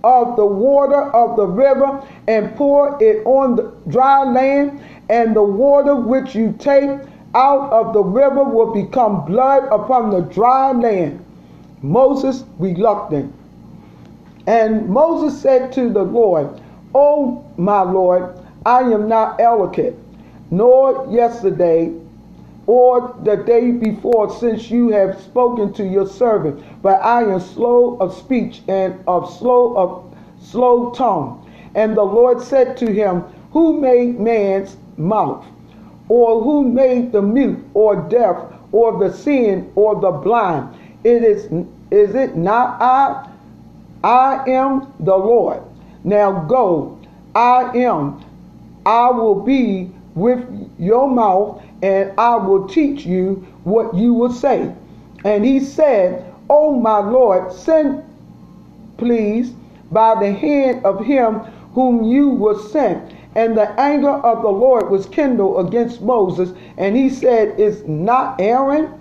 of 0.03 0.35
the 0.35 0.45
water 0.45 1.11
of 1.13 1.35
the 1.35 1.45
river 1.45 2.01
and 2.27 2.55
pour 2.55 3.01
it 3.01 3.25
on 3.25 3.55
the 3.55 3.73
dry 3.89 4.23
land, 4.23 4.81
and 5.09 5.35
the 5.35 5.43
water 5.43 5.95
which 5.95 6.35
you 6.35 6.55
take 6.59 6.99
out 7.35 7.71
of 7.71 7.93
the 7.93 8.03
river 8.03 8.43
will 8.43 8.73
become 8.73 9.25
blood 9.25 9.63
upon 9.71 10.09
the 10.11 10.21
dry 10.21 10.71
land. 10.71 11.23
Moses 11.81 12.43
reluctant. 12.57 13.33
And 14.47 14.87
Moses 14.89 15.39
said 15.41 15.71
to 15.73 15.89
the 15.89 16.03
Lord, 16.03 16.61
O 16.95 17.45
my 17.57 17.81
Lord, 17.81 18.39
I 18.65 18.79
am 18.79 19.07
not 19.07 19.39
eloquent, 19.41 19.97
nor 20.51 21.07
yesterday 21.09 21.93
or 22.65 23.15
the 23.23 23.37
day 23.37 23.71
before, 23.71 24.29
since 24.29 24.69
you 24.69 24.89
have 24.89 25.21
spoken 25.21 25.71
to 25.73 25.85
your 25.85 26.05
servant, 26.05 26.61
but 26.81 27.01
I 27.01 27.23
am 27.23 27.39
slow 27.39 27.97
of 27.97 28.13
speech 28.13 28.61
and 28.67 29.01
of 29.07 29.33
slow 29.37 29.77
of 29.77 30.15
slow 30.41 30.91
tongue. 30.91 31.49
And 31.75 31.95
the 31.95 32.03
Lord 32.03 32.41
said 32.41 32.75
to 32.77 32.91
him, 32.91 33.23
Who 33.51 33.79
made 33.79 34.19
man's 34.19 34.75
mouth? 34.97 35.45
Or 36.09 36.41
who 36.41 36.63
made 36.63 37.11
the 37.11 37.21
mute 37.21 37.59
or 37.73 37.95
deaf 38.09 38.37
or 38.71 38.97
the 38.97 39.13
seeing 39.13 39.71
or 39.75 39.99
the 39.99 40.11
blind? 40.11 40.75
It 41.03 41.23
is 41.23 41.45
is 41.91 42.15
it 42.15 42.35
not 42.35 42.81
I? 42.81 43.29
I 44.03 44.49
am 44.49 44.93
the 44.99 45.15
Lord. 45.15 45.61
Now 46.03 46.45
go, 46.45 46.99
I 47.35 47.71
am. 47.77 48.23
I 48.85 49.09
will 49.11 49.41
be 49.41 49.91
with 50.15 50.45
your 50.79 51.09
mouth 51.09 51.61
and 51.81 52.11
I 52.17 52.35
will 52.35 52.67
teach 52.67 53.05
you 53.05 53.45
what 53.63 53.95
you 53.95 54.13
will 54.13 54.31
say. 54.31 54.73
And 55.23 55.45
he 55.45 55.59
said, 55.59 56.33
Oh, 56.49 56.79
my 56.79 56.99
Lord, 56.99 57.51
send, 57.51 58.03
please, 58.97 59.51
by 59.91 60.15
the 60.19 60.31
hand 60.31 60.85
of 60.85 61.05
him 61.05 61.39
whom 61.73 62.03
you 62.03 62.29
were 62.29 62.57
sent. 62.57 63.13
And 63.37 63.55
the 63.55 63.69
anger 63.79 64.09
of 64.09 64.41
the 64.41 64.49
Lord 64.49 64.89
was 64.89 65.05
kindled 65.05 65.67
against 65.67 66.01
Moses. 66.01 66.53
And 66.75 66.97
he 66.97 67.07
said, 67.07 67.59
Is 67.59 67.87
not 67.87 68.41
Aaron 68.41 68.91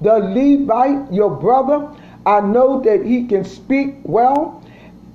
the 0.00 0.20
Levite 0.20 1.12
your 1.12 1.28
brother? 1.28 1.90
I 2.24 2.40
know 2.40 2.80
that 2.82 3.04
he 3.04 3.26
can 3.26 3.44
speak 3.44 3.96
well. 4.04 4.64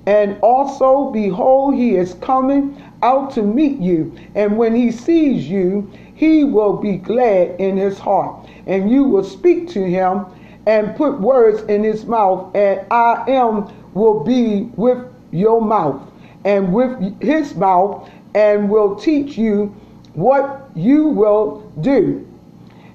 And 0.04 0.38
also, 0.42 1.10
behold, 1.10 1.74
he 1.74 1.96
is 1.96 2.14
coming 2.20 2.80
out 3.02 3.30
to 3.32 3.42
meet 3.42 3.78
you. 3.78 4.14
And 4.34 4.58
when 4.58 4.74
he 4.74 4.92
sees 4.92 5.48
you, 5.48 5.90
he 6.14 6.44
will 6.44 6.76
be 6.76 6.98
glad 6.98 7.58
in 7.58 7.78
his 7.78 7.98
heart. 7.98 8.46
And 8.66 8.90
you 8.90 9.04
will 9.04 9.24
speak 9.24 9.70
to 9.70 9.88
him 9.88 10.26
and 10.66 10.94
put 10.96 11.18
words 11.18 11.62
in 11.62 11.82
his 11.82 12.04
mouth, 12.04 12.54
and 12.54 12.80
I 12.90 13.24
am 13.26 13.72
will 13.94 14.22
be 14.22 14.68
with 14.76 14.98
your 15.30 15.62
mouth 15.62 16.02
and 16.46 16.72
with 16.72 17.20
his 17.20 17.56
mouth, 17.56 18.08
and 18.36 18.68
will 18.68 18.94
teach 18.94 19.38
you 19.38 19.74
what 20.12 20.68
you 20.74 21.08
will 21.08 21.72
do. 21.80 22.28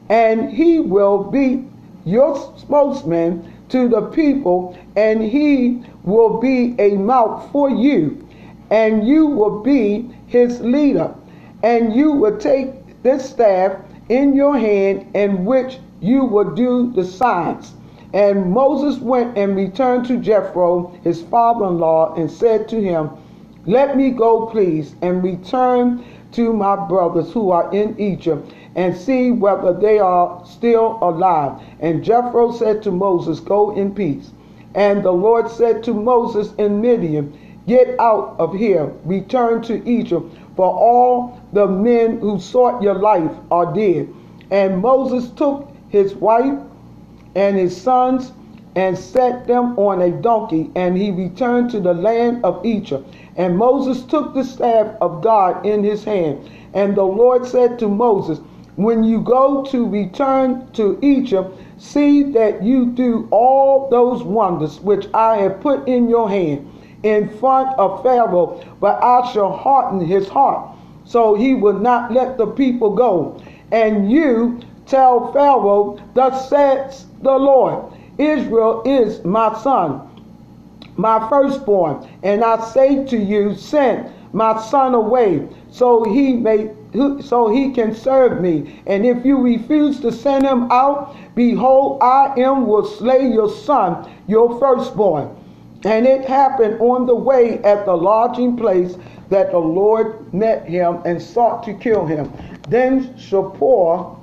And 0.08 0.52
he 0.52 0.80
will 0.80 1.24
be 1.24 1.68
your 2.06 2.36
spokesman 2.58 3.52
to 3.70 3.90
the 3.90 4.02
people, 4.02 4.78
and 4.96 5.22
he 5.24 5.84
will 6.04 6.40
be 6.40 6.76
a 6.78 6.96
mouth 6.96 7.52
for 7.52 7.72
you, 7.72 8.28
and 8.70 9.08
you 9.08 9.26
will 9.26 9.62
be 9.64 10.14
his 10.28 10.62
leader. 10.62 11.14
And 11.64 11.96
you 11.96 12.12
will 12.12 12.38
take 12.38 13.02
this 13.02 13.28
staff 13.28 13.80
in 14.10 14.36
your 14.36 14.58
hand, 14.58 15.08
in 15.16 15.44
which 15.46 15.80
you 16.02 16.24
will 16.24 16.54
do 16.54 16.92
the 16.92 17.06
signs. 17.06 17.74
And 18.14 18.52
Moses 18.52 19.02
went 19.02 19.38
and 19.38 19.56
returned 19.56 20.06
to 20.08 20.18
Jethro, 20.18 20.94
his 21.04 21.24
father 21.24 21.66
in 21.66 21.80
law, 21.80 22.14
and 22.16 22.30
said 22.30 22.68
to 22.70 22.82
him, 22.82 23.10
Let 23.66 23.96
me 23.96 24.10
go, 24.10 24.48
please, 24.48 24.96
and 25.04 25.24
return 25.24 26.04
to 26.32 26.52
my 26.52 26.76
brothers 26.88 27.32
who 27.32 27.52
are 27.52 27.72
in 27.72 28.00
Egypt, 28.00 28.52
and 28.76 28.96
see 28.96 29.32
whether 29.32 29.72
they 29.74 30.00
are 30.00 30.42
still 30.46 30.98
alive. 31.02 31.62
And 31.80 32.04
Jethro 32.04 32.52
said 32.52 32.82
to 32.84 32.92
Moses, 32.92 33.40
Go 33.40 33.72
in 33.72 33.94
peace. 33.94 34.32
And 34.74 35.04
the 35.04 35.12
Lord 35.12 35.50
said 35.50 35.84
to 35.84 35.94
Moses 35.94 36.54
in 36.56 36.82
Midian, 36.82 37.38
Get 37.68 38.00
out 38.00 38.36
of 38.40 38.54
here, 38.54 38.92
return 39.06 39.62
to 39.64 39.88
Egypt, 39.88 40.34
for 40.56 40.66
all 40.68 41.40
the 41.54 41.68
men 41.68 42.20
who 42.20 42.40
sought 42.40 42.82
your 42.82 42.96
life 42.96 43.32
are 43.52 43.72
dead. 43.74 44.12
And 44.50 44.82
Moses 44.82 45.30
took 45.32 45.70
his 45.90 46.16
wife 46.16 46.58
and 47.36 47.58
his 47.58 47.80
sons 47.80 48.32
and 48.76 48.98
set 48.98 49.48
them 49.48 49.78
on 49.78 50.02
a 50.02 50.12
donkey, 50.12 50.72
and 50.76 50.98
he 50.98 51.12
returned 51.12 51.70
to 51.72 51.80
the 51.80 51.94
land 51.94 52.44
of 52.46 52.66
Egypt. 52.66 53.08
And 53.36 53.58
Moses 53.58 54.04
took 54.04 54.34
the 54.34 54.44
staff 54.44 54.96
of 55.02 55.22
God 55.22 55.66
in 55.66 55.84
his 55.84 56.04
hand. 56.04 56.50
And 56.74 56.96
the 56.96 57.04
Lord 57.04 57.46
said 57.46 57.78
to 57.80 57.90
Moses, 57.90 58.40
When 58.78 59.04
you 59.04 59.20
go 59.20 59.66
to 59.66 59.88
return 59.88 60.72
to 60.74 60.98
Egypt, 61.02 61.58
see 61.78 62.24
that 62.32 62.64
you 62.64 62.86
do 62.86 63.28
all 63.32 63.90
those 63.90 64.24
wonders 64.24 64.80
which 64.80 65.08
I 65.14 65.38
have 65.38 65.60
put 65.60 65.88
in 65.88 66.08
your 66.08 66.30
hand 66.30 66.68
in 67.04 67.28
front 67.28 67.78
of 67.78 68.04
Pharaoh, 68.04 68.64
but 68.80 69.04
I 69.04 69.30
shall 69.32 69.52
harden 69.52 70.06
his 70.06 70.30
heart, 70.30 70.76
so 71.04 71.34
he 71.36 71.56
will 71.56 71.80
not 71.80 72.14
let 72.14 72.38
the 72.38 72.48
people 72.48 72.96
go. 72.96 73.42
And 73.72 74.12
you 74.12 74.60
tell 74.86 75.32
Pharaoh, 75.34 76.00
Thus 76.14 76.50
says 76.50 77.08
the 77.22 77.32
Lord, 77.32 77.94
Israel 78.22 78.84
is 78.86 79.24
my 79.26 79.58
son, 79.62 80.02
my 80.96 81.28
firstborn, 81.30 82.08
and 82.24 82.44
I 82.44 82.64
say 82.70 83.04
to 83.06 83.18
you, 83.18 83.56
Send 83.56 84.12
my 84.34 84.62
son 84.62 84.94
away, 84.94 85.48
so 85.72 86.04
he 86.04 86.34
may 86.34 86.72
so 87.22 87.50
he 87.50 87.72
can 87.72 87.96
serve 87.96 88.42
me. 88.42 88.82
And 88.86 89.06
if 89.06 89.26
you 89.26 89.38
refuse 89.38 90.00
to 90.02 90.12
send 90.12 90.46
him 90.46 90.70
out, 90.72 91.16
behold, 91.36 92.02
I 92.04 92.34
am 92.38 92.68
will 92.68 92.86
slay 92.86 93.32
your 93.32 93.50
son, 93.50 94.10
your 94.28 94.60
firstborn. 94.60 95.36
And 95.84 96.06
it 96.06 96.26
happened 96.26 96.80
on 96.82 97.06
the 97.08 97.16
way 97.16 97.60
at 97.64 97.86
the 97.86 97.96
lodging 97.96 98.56
place 98.56 98.98
that 99.30 99.52
the 99.52 99.58
Lord 99.58 100.32
met 100.34 100.68
him 100.68 101.02
and 101.06 101.22
sought 101.22 101.64
to 101.64 101.74
kill 101.74 102.06
him. 102.06 102.32
Then 102.68 103.18
Zipporah 103.18 104.16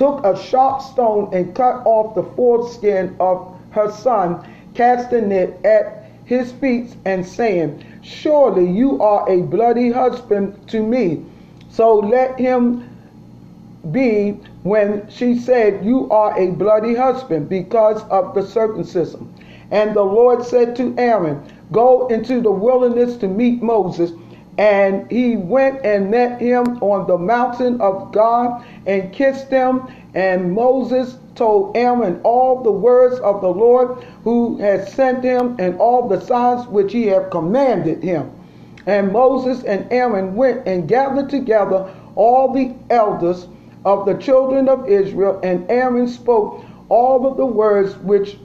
took 0.00 0.24
a 0.24 0.34
sharp 0.34 0.80
stone 0.80 1.28
and 1.34 1.54
cut 1.54 1.82
off 1.84 2.14
the 2.14 2.22
foreskin 2.34 3.14
of 3.20 3.54
her 3.70 3.90
son, 3.90 4.42
casting 4.72 5.30
it 5.30 5.62
at 5.62 6.06
his 6.24 6.52
feet 6.52 6.96
and 7.04 7.26
saying, 7.26 7.84
Surely 8.00 8.64
you 8.66 8.98
are 9.02 9.28
a 9.28 9.42
bloody 9.42 9.92
husband 9.92 10.56
to 10.68 10.82
me. 10.82 11.22
So 11.68 11.96
let 11.96 12.38
him 12.40 12.88
be 13.92 14.38
when 14.62 15.06
she 15.10 15.36
said, 15.38 15.84
You 15.84 16.08
are 16.10 16.34
a 16.38 16.46
bloody 16.52 16.94
husband 16.94 17.50
because 17.50 18.02
of 18.04 18.34
the 18.34 18.42
circumcision. 18.42 19.30
And 19.70 19.94
the 19.94 20.02
Lord 20.02 20.42
said 20.46 20.76
to 20.76 20.94
Aaron, 20.96 21.42
Go 21.72 22.06
into 22.06 22.40
the 22.40 22.50
wilderness 22.50 23.18
to 23.18 23.28
meet 23.28 23.62
Moses. 23.62 24.12
And 24.60 25.10
he 25.10 25.36
went 25.38 25.86
and 25.86 26.10
met 26.10 26.38
him 26.38 26.82
on 26.82 27.06
the 27.06 27.16
mountain 27.16 27.80
of 27.80 28.12
God 28.12 28.62
and 28.84 29.10
kissed 29.10 29.48
him. 29.48 29.84
And 30.14 30.52
Moses 30.52 31.16
told 31.34 31.74
Aaron 31.74 32.20
all 32.24 32.62
the 32.62 32.70
words 32.70 33.18
of 33.20 33.40
the 33.40 33.48
Lord 33.48 34.04
who 34.22 34.58
had 34.58 34.86
sent 34.86 35.24
him 35.24 35.56
and 35.58 35.78
all 35.78 36.06
the 36.08 36.20
signs 36.20 36.68
which 36.68 36.92
he 36.92 37.06
had 37.06 37.30
commanded 37.30 38.02
him. 38.02 38.30
And 38.84 39.10
Moses 39.10 39.64
and 39.64 39.86
Aaron 39.90 40.36
went 40.36 40.68
and 40.68 40.86
gathered 40.86 41.30
together 41.30 41.88
all 42.14 42.52
the 42.52 42.74
elders 42.90 43.48
of 43.86 44.04
the 44.04 44.14
children 44.14 44.68
of 44.68 44.86
Israel, 44.86 45.40
and 45.42 45.64
Aaron 45.70 46.06
spoke 46.06 46.62
all 46.90 47.26
of 47.26 47.38
the 47.38 47.46
words 47.46 47.96
which 48.00 48.36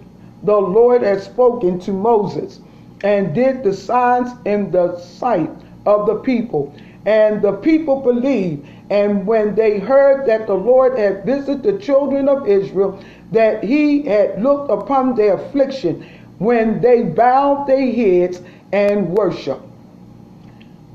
the 0.44 0.56
Lord 0.56 1.02
had 1.02 1.22
spoken 1.22 1.78
to 1.80 1.92
Moses, 1.92 2.62
and 3.04 3.36
did 3.36 3.64
the 3.66 3.74
signs 3.74 4.32
in 4.46 4.72
the 4.72 4.98
sight 5.00 5.50
of 5.86 6.08
the 6.08 6.16
people. 6.16 6.74
And 7.06 7.42
the 7.42 7.54
people 7.54 8.02
believed. 8.02 8.68
And 8.90 9.26
when 9.26 9.56
they 9.56 9.80
heard 9.80 10.28
that 10.28 10.48
the 10.48 10.56
Lord 10.56 10.98
had 10.98 11.26
visited 11.26 11.64
the 11.64 11.80
children 11.80 12.28
of 12.28 12.48
Israel, 12.48 13.04
that 13.32 13.64
he 13.64 14.04
had 14.04 14.42
looked 14.42 14.72
upon 14.72 15.16
their 15.16 15.36
affliction, 15.36 16.06
when 16.40 16.82
they 16.82 17.04
bowed 17.04 17.66
their 17.68 17.92
heads 17.92 18.42
and 18.72 19.10
worshiped. 19.10 19.62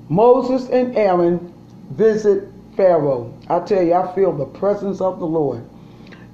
Moses 0.09 0.69
and 0.71 0.97
Aaron 0.97 1.53
visit 1.93 2.49
Pharaoh. 2.77 3.33
I 3.49 3.61
tell 3.61 3.83
you, 3.83 3.95
I 3.95 4.13
feel 4.15 4.33
the 4.33 4.45
presence 4.45 5.01
of 5.01 5.19
the 5.19 5.27
Lord. 5.27 5.65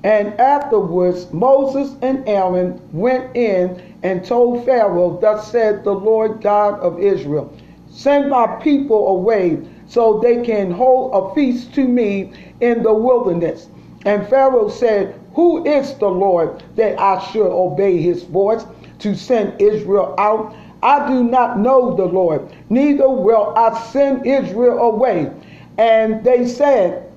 And 0.03 0.39
afterwards, 0.41 1.33
Moses 1.33 1.97
and 2.03 2.27
Aaron 2.29 2.81
went 2.93 3.35
in 3.37 3.97
and 4.03 4.25
told 4.25 4.65
Pharaoh, 4.65 5.19
Thus 5.21 5.51
said 5.51 5.85
the 5.85 5.93
Lord 5.93 6.41
God 6.41 6.79
of 6.81 7.01
Israel, 7.01 7.53
Send 7.97 8.29
my 8.29 8.47
people 8.63 9.09
away 9.09 9.59
so 9.87 10.21
they 10.21 10.45
can 10.45 10.71
hold 10.71 11.13
a 11.15 11.35
feast 11.35 11.75
to 11.75 11.89
me 11.89 12.33
in 12.61 12.83
the 12.83 12.93
wilderness. 12.93 13.69
And 14.05 14.29
Pharaoh 14.29 14.69
said, 14.69 15.19
Who 15.35 15.65
is 15.65 15.95
the 15.95 16.09
Lord 16.09 16.63
that 16.77 17.01
I 17.01 17.19
should 17.31 17.51
obey 17.51 17.97
his 18.01 18.23
voice 18.25 18.65
to 18.99 19.15
send 19.15 19.61
Israel 19.61 20.15
out? 20.19 20.55
I 20.83 21.09
do 21.09 21.25
not 21.25 21.59
know 21.59 21.97
the 21.97 22.05
Lord, 22.05 22.53
neither 22.69 23.09
will 23.09 23.55
I 23.57 23.81
send 23.91 24.27
Israel 24.27 24.79
away. 24.79 25.33
And 25.79 26.23
they 26.23 26.47
said, 26.47 27.11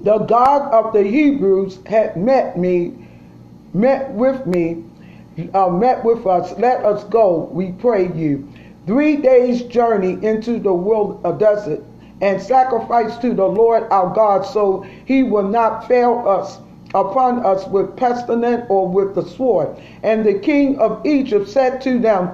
the 0.00 0.18
God 0.18 0.70
of 0.74 0.92
the 0.92 1.04
Hebrews 1.04 1.78
had 1.86 2.16
met 2.16 2.58
me, 2.58 2.92
met 3.72 4.10
with 4.10 4.44
me, 4.46 4.84
uh, 5.54 5.70
met 5.70 6.04
with 6.04 6.26
us. 6.26 6.52
Let 6.58 6.84
us 6.84 7.04
go, 7.04 7.48
we 7.52 7.72
pray 7.72 8.12
you. 8.12 8.46
Three 8.86 9.16
days' 9.16 9.62
journey 9.62 10.18
into 10.22 10.58
the 10.58 10.74
world, 10.74 11.20
uh, 11.24 11.32
desert 11.32 11.82
and 12.20 12.40
sacrifice 12.40 13.16
to 13.18 13.34
the 13.34 13.46
Lord 13.46 13.84
our 13.90 14.14
God, 14.14 14.46
so 14.46 14.84
he 15.04 15.22
will 15.22 15.48
not 15.48 15.88
fail 15.88 16.22
us 16.26 16.58
upon 16.94 17.44
us 17.44 17.66
with 17.66 17.96
pestilence 17.96 18.64
or 18.68 18.86
with 18.88 19.14
the 19.14 19.24
sword. 19.24 19.76
And 20.02 20.24
the 20.24 20.38
king 20.38 20.78
of 20.78 21.04
Egypt 21.04 21.48
said 21.48 21.80
to 21.82 21.98
them, 21.98 22.30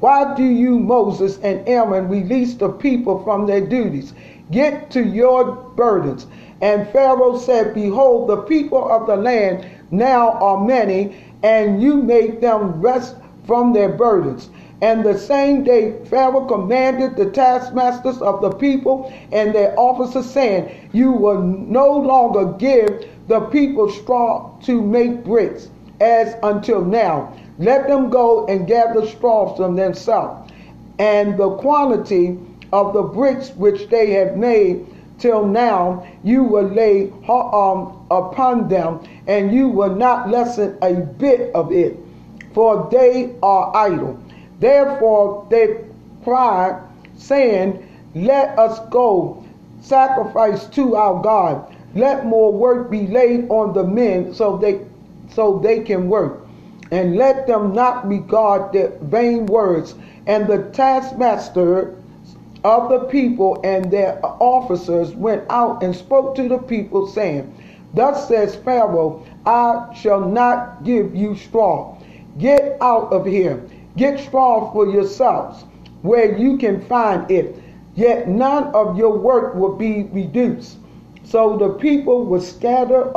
Why 0.00 0.34
do 0.34 0.44
you, 0.44 0.78
Moses 0.78 1.38
and 1.42 1.66
Aaron, 1.66 2.08
release 2.08 2.54
the 2.54 2.68
people 2.68 3.22
from 3.24 3.46
their 3.46 3.62
duties? 3.62 4.12
Get 4.50 4.90
to 4.90 5.02
your 5.02 5.52
burdens. 5.74 6.26
And 6.60 6.88
Pharaoh 6.88 7.38
said, 7.38 7.74
Behold, 7.74 8.28
the 8.28 8.42
people 8.42 8.90
of 8.90 9.06
the 9.06 9.16
land 9.16 9.66
now 9.90 10.32
are 10.32 10.64
many, 10.64 11.16
and 11.42 11.82
you 11.82 11.96
make 11.96 12.40
them 12.40 12.80
rest 12.80 13.16
from 13.46 13.72
their 13.72 13.90
burdens. 13.90 14.50
And 14.84 15.02
the 15.02 15.18
same 15.18 15.64
day 15.64 15.94
Pharaoh 16.10 16.44
commanded 16.44 17.16
the 17.16 17.30
taskmasters 17.30 18.20
of 18.20 18.42
the 18.42 18.50
people 18.50 19.10
and 19.32 19.54
their 19.54 19.74
officers, 19.80 20.28
saying, 20.30 20.90
You 20.92 21.12
will 21.12 21.40
no 21.40 21.90
longer 21.90 22.52
give 22.58 23.08
the 23.26 23.40
people 23.40 23.88
straw 23.88 24.50
to 24.64 24.82
make 24.82 25.24
bricks, 25.24 25.70
as 26.02 26.36
until 26.42 26.84
now. 26.84 27.32
Let 27.58 27.88
them 27.88 28.10
go 28.10 28.44
and 28.44 28.66
gather 28.66 29.06
straw 29.06 29.56
from 29.56 29.74
themselves. 29.74 30.52
And 30.98 31.38
the 31.38 31.56
quantity 31.56 32.38
of 32.70 32.92
the 32.92 33.04
bricks 33.04 33.52
which 33.56 33.88
they 33.88 34.10
have 34.10 34.36
made 34.36 34.84
till 35.18 35.46
now, 35.46 36.06
you 36.22 36.44
will 36.44 36.68
lay 36.68 37.10
um, 37.26 38.06
upon 38.10 38.68
them, 38.68 39.00
and 39.28 39.50
you 39.50 39.66
will 39.66 39.96
not 39.96 40.28
lessen 40.28 40.76
a 40.82 40.92
bit 40.92 41.54
of 41.54 41.72
it, 41.72 41.98
for 42.52 42.86
they 42.92 43.34
are 43.42 43.74
idle. 43.74 44.20
Therefore 44.60 45.46
they 45.50 45.84
cried, 46.22 46.80
saying, 47.16 47.86
Let 48.14 48.58
us 48.58 48.80
go 48.90 49.44
sacrifice 49.80 50.66
to 50.68 50.96
our 50.96 51.22
God. 51.22 51.74
Let 51.94 52.26
more 52.26 52.52
work 52.52 52.90
be 52.90 53.06
laid 53.06 53.48
on 53.50 53.72
the 53.72 53.84
men 53.84 54.34
so 54.34 54.56
they 54.56 54.80
so 55.30 55.58
they 55.58 55.80
can 55.80 56.08
work. 56.08 56.46
And 56.90 57.16
let 57.16 57.46
them 57.46 57.74
not 57.74 58.06
regard 58.06 58.72
their 58.72 58.90
vain 59.02 59.46
words. 59.46 59.94
And 60.26 60.46
the 60.46 60.70
taskmaster 60.70 61.96
of 62.62 62.88
the 62.88 63.00
people 63.10 63.60
and 63.64 63.90
their 63.90 64.18
officers 64.22 65.14
went 65.14 65.44
out 65.50 65.82
and 65.82 65.94
spoke 65.94 66.34
to 66.36 66.48
the 66.48 66.58
people, 66.58 67.06
saying, 67.06 67.52
Thus 67.92 68.28
says 68.28 68.56
Pharaoh, 68.56 69.24
I 69.46 69.94
shall 69.94 70.20
not 70.20 70.84
give 70.84 71.14
you 71.14 71.36
straw. 71.36 71.96
Get 72.38 72.78
out 72.80 73.12
of 73.12 73.26
here. 73.26 73.62
Get 73.96 74.20
straw 74.20 74.72
for 74.72 74.86
yourselves, 74.86 75.64
where 76.02 76.36
you 76.36 76.56
can 76.58 76.80
find 76.86 77.30
it. 77.30 77.56
Yet 77.94 78.28
none 78.28 78.64
of 78.74 78.98
your 78.98 79.16
work 79.16 79.54
will 79.54 79.76
be 79.76 80.04
reduced. 80.12 80.78
So 81.24 81.56
the 81.56 81.70
people 81.70 82.24
were 82.24 82.40
scattered 82.40 83.12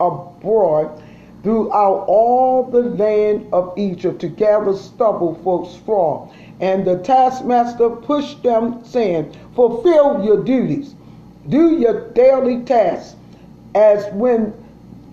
abroad 0.00 1.02
throughout 1.42 2.04
all 2.08 2.64
the 2.64 2.80
land 2.80 3.46
of 3.52 3.74
Egypt 3.76 4.20
to 4.22 4.28
gather 4.28 4.74
stubble 4.74 5.38
for 5.44 5.68
straw 5.68 6.28
and 6.60 6.84
the 6.84 6.98
taskmaster 6.98 7.90
pushed 7.90 8.42
them, 8.42 8.84
saying, 8.84 9.34
Fulfill 9.54 10.24
your 10.24 10.42
duties, 10.42 10.94
do 11.48 11.78
your 11.78 12.10
daily 12.12 12.62
tasks, 12.62 13.16
as 13.74 14.06
when 14.14 14.52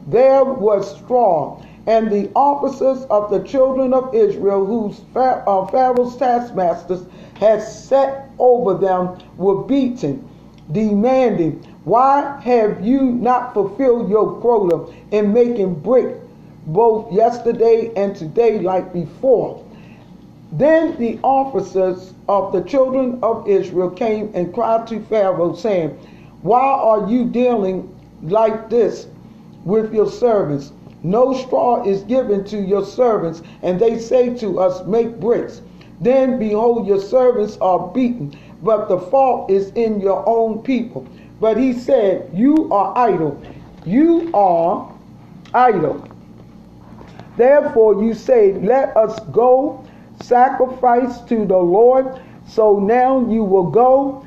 there 0.08 0.43
was 0.43 0.97
straw. 0.97 1.62
And 1.88 2.12
the 2.12 2.30
officers 2.36 3.06
of 3.10 3.32
the 3.32 3.39
children 3.39 3.94
of 3.94 4.13
Israel, 4.13 4.65
whose 4.65 5.02
uh, 5.15 5.65
Pharaoh's 5.67 6.15
taskmasters 6.15 7.04
had 7.39 7.63
set 7.63 8.30
over 8.38 8.76
them, 8.76 9.17
were 9.38 9.63
beaten, 9.63 10.28
demanding, 10.72 11.54
Why 11.84 12.39
have 12.44 12.86
you 12.86 13.02
not 13.02 13.54
fulfilled 13.54 14.10
your 14.10 14.39
quota 14.41 14.94
in 15.10 15.34
making 15.34 15.76
brick 15.76 16.17
both 16.67 17.12
yesterday 17.12 17.91
and 17.96 18.15
today 18.15 18.60
like 18.60 18.94
before? 18.94 19.65
Then 20.52 20.98
the 21.00 21.17
officers 21.24 22.13
of 22.28 22.52
the 22.52 22.62
children 22.62 23.20
of 23.24 23.48
Israel 23.48 23.89
came 23.89 24.30
and 24.36 24.54
cried 24.54 24.86
to 24.88 25.00
Pharaoh, 25.06 25.56
saying, 25.56 25.89
Why 26.44 26.62
are 26.62 27.10
you 27.10 27.26
dealing 27.26 27.98
like 28.22 28.70
this 28.70 29.08
with 29.63 29.94
your 29.94 30.12
servants? 30.12 30.74
No 31.04 31.34
straw 31.34 31.84
is 31.84 32.04
given 32.04 32.44
to 32.46 32.58
your 32.58 32.86
servants, 32.86 33.42
and 33.64 33.80
they 33.80 33.98
say 33.98 34.36
to 34.36 34.60
us, 34.60 34.86
Make 34.86 35.20
bricks. 35.20 35.62
Then 36.00 36.40
behold, 36.40 36.88
your 36.88 37.00
servants 37.00 37.58
are 37.60 37.88
beaten, 37.88 38.38
but 38.64 38.88
the 38.88 39.00
fault 39.00 39.50
is 39.50 39.70
in 39.72 40.00
your 40.00 40.28
own 40.28 40.62
people. 40.64 41.08
But 41.40 41.58
he 41.58 41.74
said, 41.74 42.30
You 42.34 42.72
are 42.72 42.96
idle. 42.98 43.42
You 43.86 44.30
are 44.34 44.94
idle. 45.54 46.08
Therefore 47.38 48.04
you 48.04 48.14
say, 48.14 48.54
Let 48.54 48.96
us 48.96 49.20
go 49.32 49.84
sacrifice 50.22 51.22
to 51.22 51.46
the 51.46 51.58
Lord. 51.58 52.22
So 52.48 52.80
now 52.80 53.28
you 53.28 53.44
will 53.44 53.70
go 53.70 54.26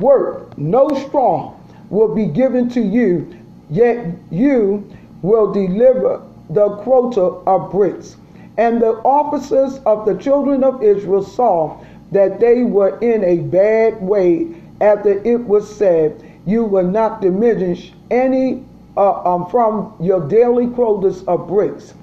work. 0.00 0.56
No 0.56 0.88
straw 1.06 1.54
will 1.90 2.14
be 2.14 2.26
given 2.26 2.68
to 2.70 2.80
you, 2.80 3.36
yet 3.70 4.06
you 4.30 4.90
will 5.24 5.50
deliver 5.50 6.20
the 6.50 6.68
quota 6.82 7.22
of 7.22 7.70
bricks. 7.72 8.16
And 8.58 8.82
the 8.82 8.92
officers 9.04 9.80
of 9.86 10.04
the 10.04 10.14
children 10.16 10.62
of 10.62 10.82
Israel 10.82 11.22
saw 11.22 11.82
that 12.12 12.40
they 12.40 12.62
were 12.62 12.98
in 12.98 13.24
a 13.24 13.38
bad 13.38 14.02
way 14.02 14.48
after 14.82 15.22
it 15.26 15.48
was 15.48 15.64
said, 15.74 16.22
You 16.44 16.64
will 16.64 16.86
not 16.86 17.22
diminish 17.22 17.94
any 18.10 18.64
uh, 18.98 19.22
um, 19.24 19.48
from 19.48 19.94
your 19.98 20.28
daily 20.28 20.66
quotas 20.66 21.22
of 21.24 21.48
bricks. 21.48 21.94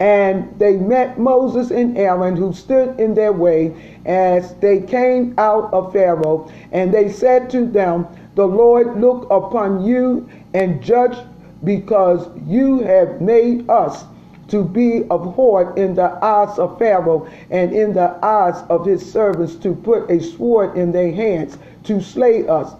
And 0.00 0.58
they 0.58 0.78
met 0.78 1.18
Moses 1.18 1.70
and 1.70 1.96
Aaron, 1.98 2.36
who 2.36 2.54
stood 2.54 2.98
in 2.98 3.12
their 3.12 3.34
way 3.34 4.00
as 4.06 4.54
they 4.56 4.80
came 4.80 5.34
out 5.36 5.72
of 5.74 5.92
Pharaoh. 5.92 6.50
And 6.72 6.92
they 6.92 7.12
said 7.12 7.50
to 7.50 7.66
them, 7.66 8.08
The 8.34 8.46
Lord 8.46 8.98
look 8.98 9.30
upon 9.30 9.84
you 9.84 10.26
and 10.54 10.82
judge, 10.82 11.18
because 11.64 12.28
you 12.46 12.80
have 12.80 13.20
made 13.20 13.68
us 13.70 14.04
to 14.48 14.64
be 14.64 15.04
abhorred 15.10 15.78
in 15.78 15.94
the 15.94 16.22
eyes 16.24 16.58
of 16.58 16.78
Pharaoh 16.78 17.26
and 17.50 17.72
in 17.72 17.94
the 17.94 18.18
eyes 18.24 18.62
of 18.68 18.84
his 18.84 19.10
servants 19.10 19.54
to 19.56 19.74
put 19.74 20.10
a 20.10 20.20
sword 20.20 20.76
in 20.76 20.92
their 20.92 21.12
hands 21.12 21.56
to 21.84 22.00
slay 22.00 22.46
us. 22.46 22.74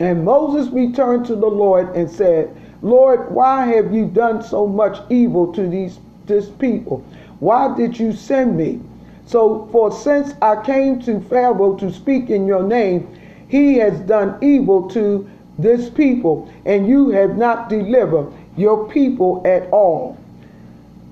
And 0.00 0.24
Moses 0.24 0.72
returned 0.72 1.26
to 1.26 1.34
the 1.34 1.48
Lord 1.48 1.96
and 1.96 2.08
said, 2.08 2.54
Lord, 2.82 3.32
why 3.32 3.66
have 3.66 3.92
you 3.92 4.06
done 4.06 4.42
so 4.42 4.66
much 4.66 4.98
evil 5.10 5.52
to 5.54 5.66
these 5.68 5.98
this 6.26 6.48
people? 6.48 7.04
Why 7.40 7.74
did 7.76 7.98
you 7.98 8.12
send 8.12 8.56
me? 8.56 8.80
So, 9.26 9.68
for 9.72 9.90
since 9.90 10.34
I 10.40 10.62
came 10.62 11.00
to 11.00 11.20
Pharaoh 11.20 11.74
to 11.76 11.92
speak 11.92 12.30
in 12.30 12.46
your 12.46 12.62
name, 12.62 13.08
he 13.48 13.74
has 13.74 13.98
done 14.00 14.38
evil 14.40 14.88
to 14.90 15.28
this 15.58 15.90
people, 15.90 16.50
and 16.64 16.86
you 16.88 17.10
have 17.10 17.36
not 17.36 17.68
delivered 17.68 18.32
your 18.56 18.88
people 18.88 19.42
at 19.44 19.68
all. 19.70 20.16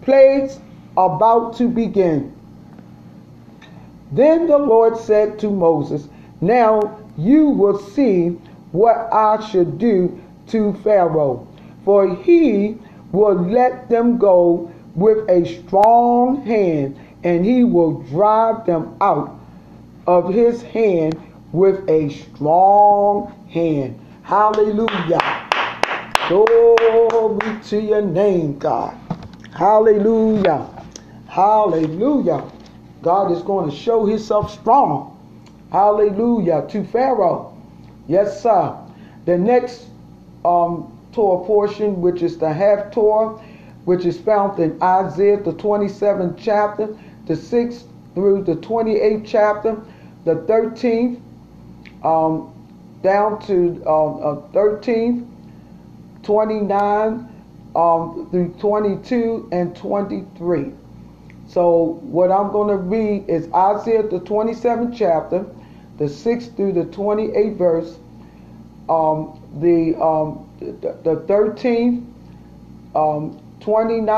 Plagues 0.03 0.61
about 0.97 1.57
to 1.57 1.69
begin. 1.69 2.33
Then 4.13 4.47
the 4.47 4.59
Lord 4.59 4.97
said 4.97 5.39
to 5.41 5.51
Moses, 5.51 6.09
Now 6.41 6.99
you 7.19 7.49
will 7.51 7.79
see 7.79 8.39
what 8.73 9.13
I 9.13 9.45
should 9.49 9.79
do 9.79 10.21
to 10.49 10.75
Pharaoh, 10.85 11.47
for 11.85 12.15
he 12.15 12.79
will 13.13 13.35
let 13.35 13.89
them 13.89 14.19
go 14.19 14.71
with 14.95 15.29
a 15.29 15.45
strong 15.63 16.43
hand, 16.43 16.99
and 17.25 17.45
he 17.45 17.65
will 17.65 18.03
drive 18.03 18.65
them 18.65 18.97
out 19.01 19.39
of 20.07 20.33
his 20.33 20.63
hand 20.63 21.21
with 21.53 21.89
a 21.89 22.11
strong 22.11 23.33
hand. 23.51 23.99
Hallelujah. 24.27 25.21
Glory 26.27 27.61
to 27.63 27.81
your 27.81 28.03
name, 28.03 28.59
God. 28.59 28.99
Hallelujah. 29.55 30.67
Hallelujah. 31.29 32.43
God 33.03 33.31
is 33.31 33.41
going 33.43 33.71
to 33.71 33.77
show 33.77 34.05
himself 34.05 34.53
strong. 34.53 35.17
Hallelujah. 35.71 36.67
To 36.71 36.83
Pharaoh. 36.83 37.57
Yes, 38.09 38.43
sir. 38.43 38.77
The 39.27 39.39
next 39.39 39.85
um, 40.45 40.93
Torah 41.13 41.47
portion, 41.47 42.01
which 42.01 42.21
is 42.21 42.37
the 42.37 42.47
Haftorah, 42.47 43.41
which 43.85 44.05
is 44.05 44.19
found 44.19 44.59
in 44.59 44.77
Isaiah, 44.83 45.41
the 45.41 45.53
27th 45.53 46.37
chapter, 46.37 46.99
the 47.27 47.35
6th 47.35 47.85
through 48.17 48.43
the 48.43 48.57
28th 48.57 49.25
chapter, 49.25 49.81
the 50.25 50.35
13th 50.35 51.21
um, 52.03 52.53
down 53.03 53.41
to 53.47 53.83
um, 53.87 54.21
uh, 54.23 54.53
13th, 54.53 55.27
29 56.23 57.29
um, 57.77 58.29
through 58.31 58.55
22 58.59 59.49
and 59.53 59.77
23. 59.77 60.73
So 61.49 62.01
what 62.03 62.31
I'm 62.33 62.51
going 62.51 62.69
to 62.69 62.77
read 62.77 63.29
is 63.29 63.53
Isaiah, 63.53 64.03
the 64.03 64.21
27th 64.21 64.97
chapter, 64.97 65.47
the 65.99 66.05
6th 66.05 66.57
through 66.57 66.73
the 66.73 66.85
28th 66.85 67.57
verse, 67.57 67.99
um, 68.89 69.41
the, 69.61 69.95
um, 70.03 70.49
the, 70.59 70.97
the 71.05 71.17
13th, 71.27 72.05
um, 72.95 73.41
29, 73.61 74.11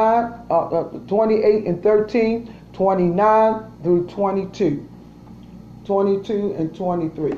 uh, 0.50 0.54
uh, 0.54 0.84
28 1.06 1.66
and 1.66 1.82
13, 1.82 2.54
29 2.72 3.72
through 3.82 4.06
22, 4.08 4.88
22 5.84 6.54
and 6.58 6.74
23. 6.74 7.34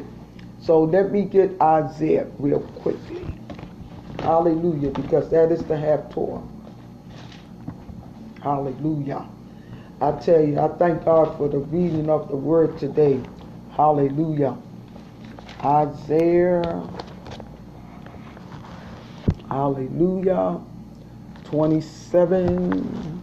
So 0.62 0.82
let 0.84 1.12
me 1.12 1.22
get 1.24 1.60
Isaiah 1.60 2.26
real 2.38 2.60
quickly. 2.60 3.34
Hallelujah, 4.18 4.90
because 4.90 5.30
that 5.30 5.50
is 5.52 5.64
the 5.64 5.74
Haftorah. 5.74 6.46
Hallelujah. 8.42 9.26
I 10.00 10.12
tell 10.12 10.42
you, 10.42 10.58
I 10.58 10.68
thank 10.68 11.04
God 11.04 11.36
for 11.36 11.48
the 11.48 11.58
reading 11.58 12.08
of 12.08 12.28
the 12.28 12.36
word 12.36 12.78
today. 12.78 13.20
Hallelujah. 13.72 14.56
Isaiah. 15.62 16.88
Hallelujah. 19.48 20.60
27. 21.44 23.19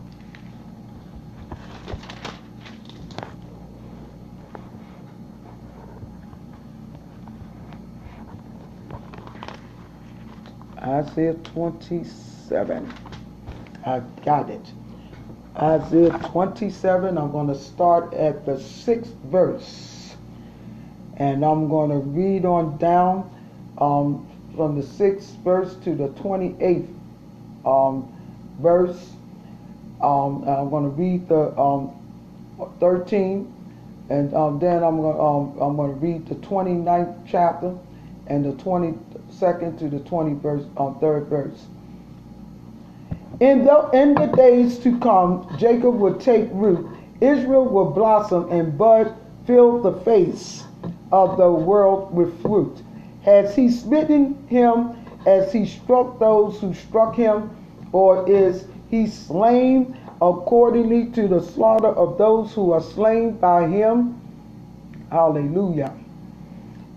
Isaiah 10.88 11.34
27. 11.34 12.94
I 13.86 14.00
got 14.24 14.50
it. 14.50 14.66
Isaiah 15.58 16.18
27, 16.32 17.18
I'm 17.18 17.32
going 17.32 17.48
to 17.48 17.56
start 17.60 18.14
at 18.14 18.46
the 18.46 18.58
sixth 18.58 19.14
verse. 19.26 20.16
And 21.18 21.44
I'm 21.44 21.68
going 21.68 21.90
to 21.90 21.98
read 21.98 22.46
on 22.46 22.78
down 22.78 23.30
um, 23.80 24.30
from 24.56 24.80
the 24.80 24.86
sixth 24.86 25.36
verse 25.44 25.76
to 25.84 25.94
the 25.94 26.08
28th 26.10 26.88
um, 27.66 28.10
verse. 28.62 29.10
Um, 30.02 30.44
I'm 30.48 30.70
going 30.70 30.84
to 30.84 30.90
read 30.90 31.28
the 31.28 31.58
um, 31.60 31.92
13, 32.80 33.54
and 34.10 34.34
um, 34.34 34.60
then 34.60 34.84
I'm 34.84 35.02
going 35.02 35.20
um, 35.20 35.60
I'm 35.60 35.76
going 35.76 35.94
to 35.94 36.00
read 36.00 36.28
the 36.28 36.36
29th 36.36 37.28
chapter 37.28 37.76
and 38.30 38.46
the 38.46 38.64
22nd 38.64 39.80
to 39.80 39.90
the 39.90 40.00
20 40.00 40.34
verse, 40.36 40.64
um, 40.78 41.00
third 41.00 41.28
verse. 41.28 41.66
In 43.40 43.66
the 43.66 43.90
in 43.92 44.16
the 44.16 44.26
days 44.28 44.80
to 44.80 44.98
come, 45.00 45.56
Jacob 45.60 45.96
will 45.96 46.16
take 46.16 46.50
root, 46.52 46.90
Israel 47.22 47.66
will 47.66 47.92
blossom 47.92 48.52
and 48.52 48.78
bud, 48.78 49.16
fill 49.46 49.82
the 49.82 49.94
face 50.02 50.64
of 51.12 51.38
the 51.38 51.52
world 51.52 52.14
with 52.14 52.42
fruit. 52.42 52.82
Has 53.24 53.56
he 53.56 53.70
smitten 53.70 54.48
him 54.48 54.96
as 55.26 55.52
he 55.52 55.66
struck 55.66 56.20
those 56.20 56.60
who 56.60 56.74
struck 56.74 57.16
him? 57.16 57.50
Or 57.92 58.28
is 58.30 58.66
he 58.90 59.08
slain 59.08 59.98
accordingly 60.22 61.08
to 61.12 61.28
the 61.28 61.42
slaughter 61.42 61.88
of 61.90 62.18
those 62.18 62.54
who 62.54 62.72
are 62.72 62.82
slain 62.82 63.34
by 63.34 63.68
him? 63.68 64.20
Hallelujah. 65.12 65.94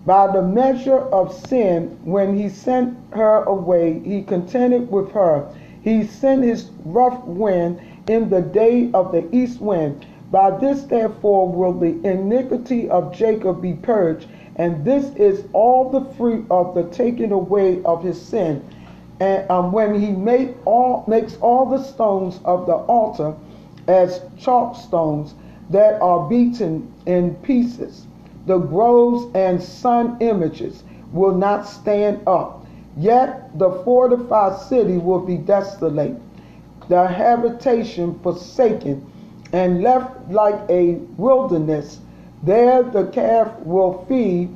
By 0.05 0.27
the 0.27 0.41
measure 0.41 0.97
of 0.97 1.31
sin, 1.31 1.97
when 2.03 2.35
he 2.35 2.49
sent 2.49 2.97
her 3.11 3.43
away, 3.43 3.99
he 3.99 4.23
contended 4.23 4.91
with 4.91 5.11
her. 5.11 5.45
He 5.83 6.05
sent 6.05 6.43
his 6.43 6.71
rough 6.85 7.23
wind 7.25 7.79
in 8.07 8.29
the 8.29 8.41
day 8.41 8.89
of 8.93 9.11
the 9.11 9.23
east 9.35 9.61
wind. 9.61 10.05
By 10.31 10.51
this, 10.57 10.83
therefore, 10.83 11.47
will 11.49 11.73
the 11.73 11.99
iniquity 12.03 12.89
of 12.89 13.13
Jacob 13.13 13.61
be 13.61 13.73
purged, 13.73 14.27
And 14.55 14.83
this 14.83 15.13
is 15.15 15.43
all 15.53 15.89
the 15.89 16.05
fruit 16.15 16.45
of 16.49 16.73
the 16.73 16.83
taking 16.83 17.31
away 17.31 17.81
of 17.83 18.03
his 18.03 18.21
sin. 18.21 18.63
And 19.19 19.49
um, 19.51 19.71
when 19.71 19.99
he 19.99 20.11
make 20.11 20.55
all, 20.65 21.03
makes 21.07 21.37
all 21.41 21.67
the 21.67 21.83
stones 21.83 22.39
of 22.43 22.65
the 22.65 22.73
altar 22.73 23.35
as 23.87 24.21
chalk 24.37 24.75
stones 24.75 25.35
that 25.69 26.01
are 26.01 26.27
beaten 26.27 26.91
in 27.05 27.35
pieces, 27.35 28.07
the 28.45 28.57
groves 28.57 29.25
and 29.35 29.61
sun 29.61 30.17
images 30.19 30.83
will 31.11 31.35
not 31.35 31.67
stand 31.67 32.21
up. 32.27 32.65
Yet 32.97 33.57
the 33.57 33.71
fortified 33.83 34.59
city 34.59 34.97
will 34.97 35.19
be 35.19 35.37
desolate, 35.37 36.15
the 36.89 37.07
habitation 37.07 38.19
forsaken, 38.19 39.05
and 39.53 39.81
left 39.81 40.29
like 40.29 40.59
a 40.69 40.95
wilderness. 41.17 41.99
There 42.43 42.83
the 42.83 43.05
calf 43.07 43.51
will 43.59 44.05
feed, 44.09 44.49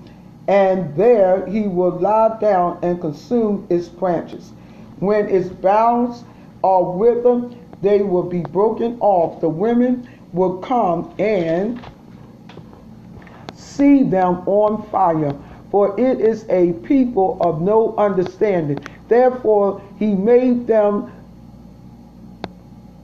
and 0.47 0.95
there 0.95 1.45
he 1.45 1.67
will 1.67 1.99
lie 1.99 2.37
down 2.39 2.79
and 2.81 2.99
consume 2.99 3.67
its 3.69 3.87
branches. 3.87 4.51
When 4.99 5.27
its 5.29 5.49
boughs 5.49 6.23
are 6.63 6.83
withered, 6.83 7.55
they 7.81 8.01
will 8.01 8.23
be 8.23 8.41
broken 8.41 8.97
off. 8.99 9.41
The 9.41 9.49
women 9.49 10.09
will 10.33 10.57
come 10.57 11.13
and 11.19 11.81
see 13.75 14.03
them 14.03 14.47
on 14.47 14.87
fire, 14.89 15.35
for 15.71 15.99
it 15.99 16.21
is 16.21 16.45
a 16.49 16.73
people 16.83 17.37
of 17.41 17.61
no 17.61 17.95
understanding. 17.97 18.79
Therefore, 19.07 19.81
he 19.99 20.13
made 20.15 20.67
them 20.67 21.11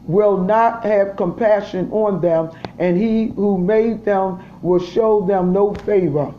will 0.05 0.37
not 0.37 0.83
have 0.83 1.15
compassion 1.15 1.89
on 1.91 2.21
them, 2.21 2.51
and 2.79 2.97
he 2.97 3.27
who 3.27 3.57
made 3.57 4.03
them 4.03 4.43
will 4.61 4.79
show 4.79 5.21
them 5.25 5.53
no 5.53 5.73
favor. 5.73 6.33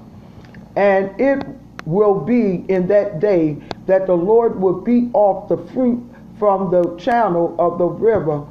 And 0.77 1.19
it 1.21 1.47
will 1.87 2.21
be 2.21 2.65
in 2.69 2.87
that 2.89 3.21
day 3.21 3.57
that 3.87 4.07
the 4.07 4.15
Lord 4.17 4.61
will 4.61 4.81
beat 4.81 5.11
off 5.15 5.49
the 5.49 5.57
fruit 5.57 6.03
from 6.39 6.71
the 6.71 6.97
channel 6.97 7.55
of 7.59 7.79
the 7.79 7.87
river 7.87 8.45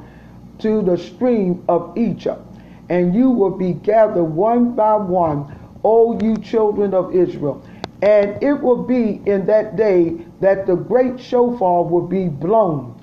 to 0.60 0.82
the 0.82 0.96
stream 0.96 1.62
of 1.68 1.96
Egypt, 1.96 2.40
and 2.88 3.14
you 3.14 3.30
will 3.30 3.56
be 3.56 3.72
gathered 3.72 4.24
one 4.24 4.74
by 4.74 4.96
one, 4.96 5.58
O 5.84 6.18
you 6.20 6.36
children 6.38 6.94
of 6.94 7.14
Israel. 7.14 7.62
And 8.02 8.42
it 8.42 8.54
will 8.54 8.82
be 8.82 9.22
in 9.26 9.46
that 9.46 9.76
day 9.76 10.16
that 10.40 10.66
the 10.66 10.74
great 10.74 11.20
shofar 11.20 11.84
will 11.84 12.06
be 12.06 12.28
blown, 12.28 13.00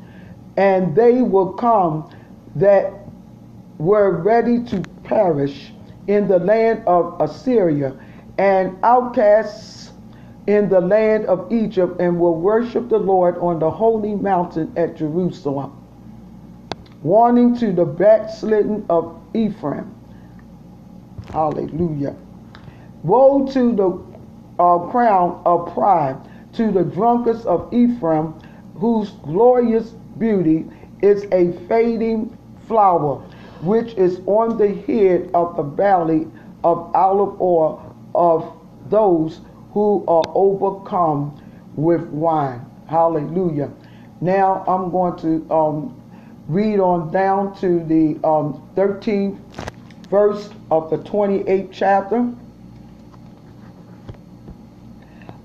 and 0.58 0.94
they 0.94 1.22
will 1.22 1.54
come 1.54 2.14
that 2.56 2.94
were 3.78 4.22
ready 4.22 4.62
to 4.66 4.82
perish 5.04 5.72
in 6.08 6.28
the 6.28 6.40
land 6.40 6.84
of 6.86 7.16
Assyria, 7.22 7.98
and 8.38 8.78
outcasts 8.84 9.94
in 10.48 10.68
the 10.68 10.82
land 10.82 11.26
of 11.28 11.52
Egypt, 11.52 12.02
and 12.02 12.20
will 12.20 12.36
worship 12.36 12.90
the 12.90 12.98
Lord 12.98 13.38
on 13.38 13.60
the 13.60 13.70
holy 13.70 14.16
mountain 14.16 14.74
at 14.76 14.98
Jerusalem. 14.98 15.76
Warning 17.04 17.56
to 17.58 17.72
the 17.72 17.86
backslidden 17.86 18.86
of 18.90 19.18
Ephraim. 19.34 19.96
Hallelujah. 21.32 22.16
Woe 23.04 23.46
to 23.48 23.76
the 23.76 24.64
uh, 24.64 24.80
crown 24.90 25.42
of 25.46 25.74
pride, 25.74 26.18
to 26.54 26.72
the 26.72 26.84
drunkards 26.84 27.46
of 27.46 27.74
Ephraim, 27.74 28.34
whose 28.76 29.12
glorious 29.24 29.92
beauty 30.18 30.66
is 31.02 31.26
a 31.32 31.54
fading 31.68 32.38
flower, 32.68 33.18
which 33.62 33.94
is 33.94 34.22
on 34.26 34.58
the 34.58 34.74
head 34.84 35.30
of 35.34 35.56
the 35.56 35.64
valley 35.64 36.28
of 36.64 36.94
olive 36.96 37.40
oil 37.42 37.96
of 38.16 38.54
those 38.90 39.42
who 39.74 40.04
are 40.08 40.24
overcome 40.36 41.42
with 41.76 42.02
wine. 42.08 42.66
Hallelujah. 42.88 43.72
Now 44.22 44.64
I'm 44.68 44.92
going 44.92 45.18
to 45.20 45.54
um, 45.54 46.02
read 46.48 46.80
on 46.80 47.12
down 47.12 47.56
to 47.60 47.84
the 47.86 48.20
um, 48.28 48.68
13th 48.76 49.40
verse 50.10 50.50
of 50.72 50.90
the 50.90 50.98
28th 50.98 51.70
chapter. 51.72 52.34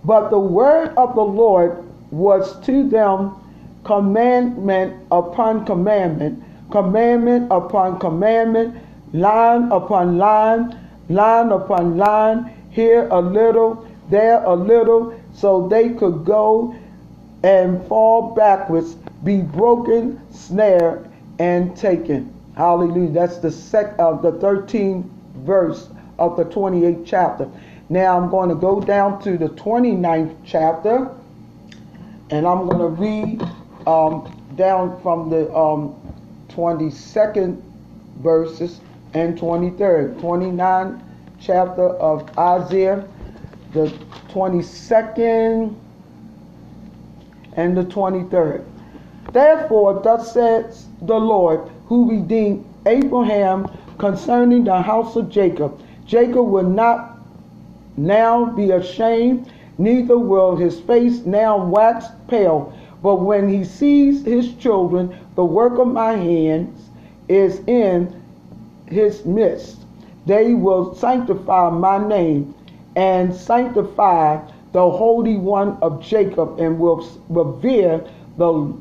But 0.05 0.31
the 0.31 0.39
word 0.39 0.95
of 0.97 1.15
the 1.15 1.23
Lord 1.25 1.85
was 2.11 2.59
to 2.61 2.89
them 2.89 3.37
commandment 3.85 5.07
upon 5.11 5.65
commandment, 5.65 6.43
commandment 6.71 7.49
upon 7.51 7.99
commandment, 7.99 8.77
line 9.13 9.71
upon 9.71 10.19
line, 10.19 10.79
line 11.09 11.53
upon 11.53 11.97
line, 11.97 12.53
here 12.71 13.09
a 13.11 13.21
little, 13.21 13.87
there 14.11 14.43
a 14.45 14.55
little, 14.55 15.15
so 15.33 15.69
they 15.69 15.91
could 15.91 16.25
go 16.25 16.75
and 17.43 17.87
fall 17.87 18.35
backwards, 18.35 18.95
be 19.23 19.41
broken, 19.41 20.21
snared, 20.33 21.09
and 21.39 21.77
taken. 21.77 22.33
Hallelujah. 22.57 23.11
That's 23.11 23.39
the 23.39 23.51
sec 23.51 23.95
of 23.99 24.23
the 24.23 24.33
13th 24.33 25.05
verse 25.45 25.89
of 26.19 26.37
the 26.37 26.45
28th 26.45 27.05
chapter. 27.05 27.49
Now 27.89 28.19
I'm 28.19 28.31
going 28.31 28.49
to 28.49 28.55
go 28.55 28.81
down 28.81 29.23
to 29.23 29.37
the 29.37 29.49
29th 29.49 30.37
chapter, 30.45 31.11
and 32.31 32.47
I'm 32.47 32.67
going 32.67 32.79
to 32.79 32.89
read 32.89 33.43
um, 33.87 34.43
down 34.57 35.01
from 35.03 35.29
the 35.29 35.53
um, 35.55 35.95
22nd 36.49 37.61
verses 38.19 38.81
and 39.13 39.39
23rd. 39.39 40.21
29th 40.21 41.03
chapter 41.41 41.89
of 41.89 42.39
Isaiah, 42.39 43.07
the 43.73 43.87
22nd 44.29 45.75
and 47.57 47.77
the 47.77 47.85
23rd. 47.85 48.65
Therefore, 49.33 50.01
thus 50.03 50.33
says 50.33 50.87
the 51.03 51.17
Lord, 51.17 51.71
who 51.87 52.11
redeemed 52.11 52.65
Abraham 52.87 53.69
concerning 53.99 54.65
the 54.65 54.81
house 54.81 55.17
of 55.17 55.29
Jacob. 55.29 55.81
Jacob 56.07 56.47
will 56.47 56.69
not 56.69 57.14
now 57.97 58.47
be 58.47 58.71
ashamed, 58.71 59.51
neither 59.79 60.19
will 60.19 60.57
his 60.57 60.81
face 60.81 61.25
now 61.27 61.65
wax 61.65 62.07
pale. 62.29 62.77
But 63.03 63.17
when 63.17 63.49
he 63.49 63.65
sees 63.65 64.25
his 64.25 64.55
children, 64.55 65.17
the 65.35 65.45
work 65.45 65.79
of 65.79 65.89
my 65.89 66.13
hands 66.13 66.89
is 67.29 67.61
in 67.67 68.23
his 68.87 69.25
midst. 69.25 69.79
They 70.27 70.55
will 70.55 70.95
sanctify 70.95 71.71
my 71.71 71.99
name 72.07 72.55
and 72.97 73.35
sanctify 73.35 74.41
the 74.73 74.91
Holy 74.91 75.37
One 75.37 75.77
of 75.83 76.03
Jacob 76.03 76.59
and 76.59 76.79
will 76.79 77.07
revere 77.29 78.05
the, 78.39 78.75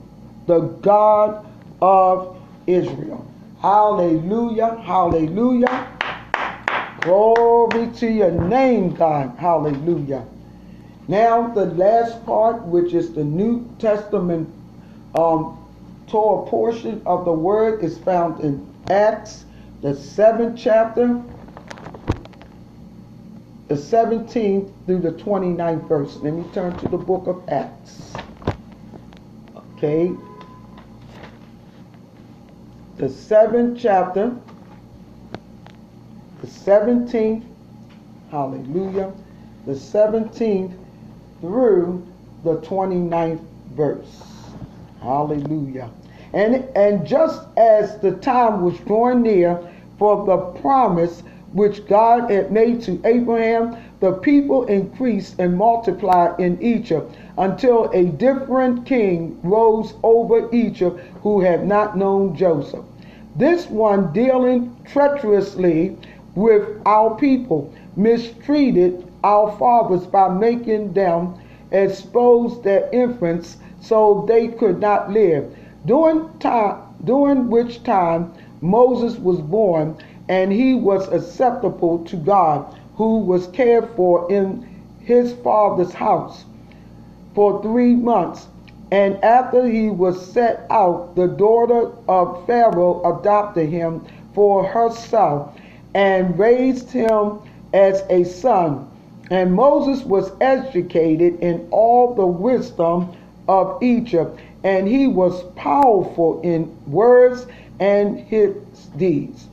the 0.47 0.59
God 0.81 1.45
of 1.81 2.37
Israel. 2.65 3.25
Hallelujah, 3.61 4.77
hallelujah. 4.83 5.87
Glory 7.03 7.87
to 7.95 8.07
your 8.07 8.31
name, 8.31 8.95
God. 8.95 9.35
Hallelujah. 9.37 10.25
Now, 11.09 11.49
the 11.49 11.65
last 11.65 12.25
part, 12.25 12.61
which 12.63 12.93
is 12.93 13.13
the 13.13 13.25
New 13.25 13.69
Testament 13.77 14.49
um, 15.13 15.59
Torah 16.07 16.49
portion 16.49 17.01
of 17.05 17.25
the 17.25 17.33
word, 17.33 17.83
is 17.83 17.97
found 17.97 18.39
in 18.39 18.65
Acts, 18.89 19.43
the 19.81 19.93
seventh 19.93 20.57
chapter, 20.57 21.21
the 23.67 23.75
17th 23.75 24.71
through 24.85 24.99
the 24.99 25.11
29th 25.11 25.87
verse. 25.89 26.15
Let 26.17 26.33
me 26.33 26.45
turn 26.53 26.77
to 26.77 26.87
the 26.87 26.97
book 26.97 27.27
of 27.27 27.43
Acts. 27.49 28.13
Okay. 29.75 30.11
The 32.95 33.09
seventh 33.09 33.77
chapter, 33.81 34.37
the 36.43 36.49
17th, 36.49 37.41
hallelujah, 38.29 39.13
the 39.65 39.71
17th 39.71 40.73
through 41.39 42.05
the 42.43 42.57
29th 42.57 43.39
verse. 43.71 44.21
Hallelujah. 45.01 45.89
And, 46.33 46.55
and 46.75 47.07
just 47.07 47.43
as 47.55 47.97
the 47.99 48.11
time 48.17 48.61
was 48.61 48.77
drawing 48.79 49.21
near 49.21 49.57
for 49.97 50.25
the 50.25 50.59
promise 50.59 51.23
which 51.53 51.87
God 51.87 52.29
had 52.29 52.51
made 52.51 52.81
to 52.83 52.99
Abraham, 53.05 53.77
the 54.01 54.11
people 54.11 54.65
increased 54.65 55.39
and 55.39 55.57
multiplied 55.57 56.41
in 56.41 56.61
Egypt 56.61 57.15
until 57.37 57.89
a 57.91 58.03
different 58.03 58.85
king 58.85 59.39
rose 59.43 59.93
over 60.03 60.53
Egypt 60.53 60.99
who 61.21 61.39
had 61.39 61.65
not 61.65 61.97
known 61.97 62.35
Joseph. 62.35 62.83
This 63.35 63.67
one 63.67 64.13
dealing 64.13 64.75
treacherously 64.85 65.97
with 66.35 66.81
our 66.85 67.15
people 67.15 67.73
mistreated 67.95 69.07
our 69.23 69.55
fathers 69.57 70.05
by 70.07 70.27
making 70.29 70.93
them 70.93 71.35
expose 71.71 72.61
their 72.61 72.89
infants 72.91 73.57
so 73.81 74.25
they 74.27 74.47
could 74.47 74.79
not 74.79 75.11
live. 75.11 75.55
During 75.85 76.29
time 76.39 76.81
during 77.03 77.49
which 77.49 77.83
time 77.83 78.33
Moses 78.61 79.17
was 79.19 79.39
born 79.41 79.97
and 80.29 80.51
he 80.51 80.73
was 80.73 81.07
acceptable 81.11 81.99
to 82.05 82.15
God, 82.15 82.79
who 82.95 83.19
was 83.19 83.47
cared 83.47 83.89
for 83.95 84.31
in 84.31 84.65
his 85.01 85.33
father's 85.43 85.93
house 85.93 86.45
for 87.35 87.61
three 87.61 87.93
months. 87.95 88.47
And 88.91 89.21
after 89.23 89.67
he 89.67 89.89
was 89.89 90.31
set 90.31 90.65
out, 90.69 91.15
the 91.15 91.27
daughter 91.27 91.91
of 92.07 92.45
Pharaoh 92.45 93.01
adopted 93.19 93.69
him 93.69 94.05
for 94.33 94.63
herself 94.65 95.53
and 95.93 96.37
raised 96.37 96.91
him 96.91 97.39
as 97.73 98.03
a 98.09 98.23
son. 98.23 98.89
And 99.29 99.53
Moses 99.53 100.03
was 100.03 100.31
educated 100.41 101.39
in 101.39 101.67
all 101.71 102.13
the 102.13 102.25
wisdom 102.25 103.15
of 103.47 103.81
Egypt, 103.81 104.39
and 104.63 104.87
he 104.87 105.07
was 105.07 105.43
powerful 105.55 106.41
in 106.41 106.75
words 106.87 107.47
and 107.79 108.19
his 108.19 108.55
deeds. 108.97 109.47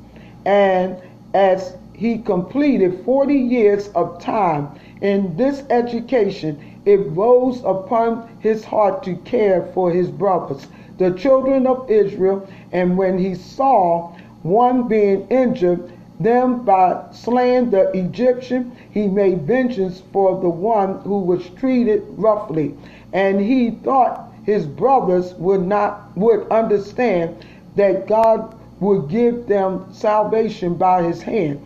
And 0.45 0.97
as 1.35 1.77
he 1.95 2.19
completed 2.19 3.05
40 3.05 3.35
years 3.35 3.89
of 3.89 4.21
time 4.21 4.69
in 5.01 5.37
this 5.37 5.63
education, 5.71 6.59
it 6.85 6.99
rose 7.11 7.63
upon 7.65 8.29
his 8.41 8.65
heart 8.65 9.03
to 9.05 9.17
care 9.17 9.71
for 9.75 9.91
his 9.91 10.11
brothers, 10.11 10.67
the 10.99 11.11
children 11.13 11.67
of 11.67 11.91
Israel. 11.91 12.49
And 12.73 12.97
when 12.97 13.19
he 13.19 13.35
saw 13.35 14.15
one 14.43 14.89
being 14.89 15.27
injured, 15.29 15.93
them 16.21 16.65
by 16.65 17.03
slaying 17.13 17.71
the 17.71 17.91
Egyptian, 17.97 18.73
he 18.91 19.09
made 19.09 19.43
vengeance 19.43 20.03
for 20.13 20.41
the 20.41 20.49
one 20.49 21.01
who 21.01 21.19
was 21.19 21.49
treated 21.51 22.05
roughly. 22.11 22.75
And 23.13 23.41
he 23.41 23.71
thought 23.71 24.33
his 24.45 24.67
brothers 24.67 25.35
would 25.35 25.67
not 25.67 26.17
would 26.17 26.47
understand 26.51 27.37
that 27.77 28.07
God 28.07 28.55
would 28.81 29.09
give 29.09 29.47
them 29.47 29.87
salvation 29.93 30.75
by 30.75 31.03
his 31.03 31.23
hand. 31.23 31.61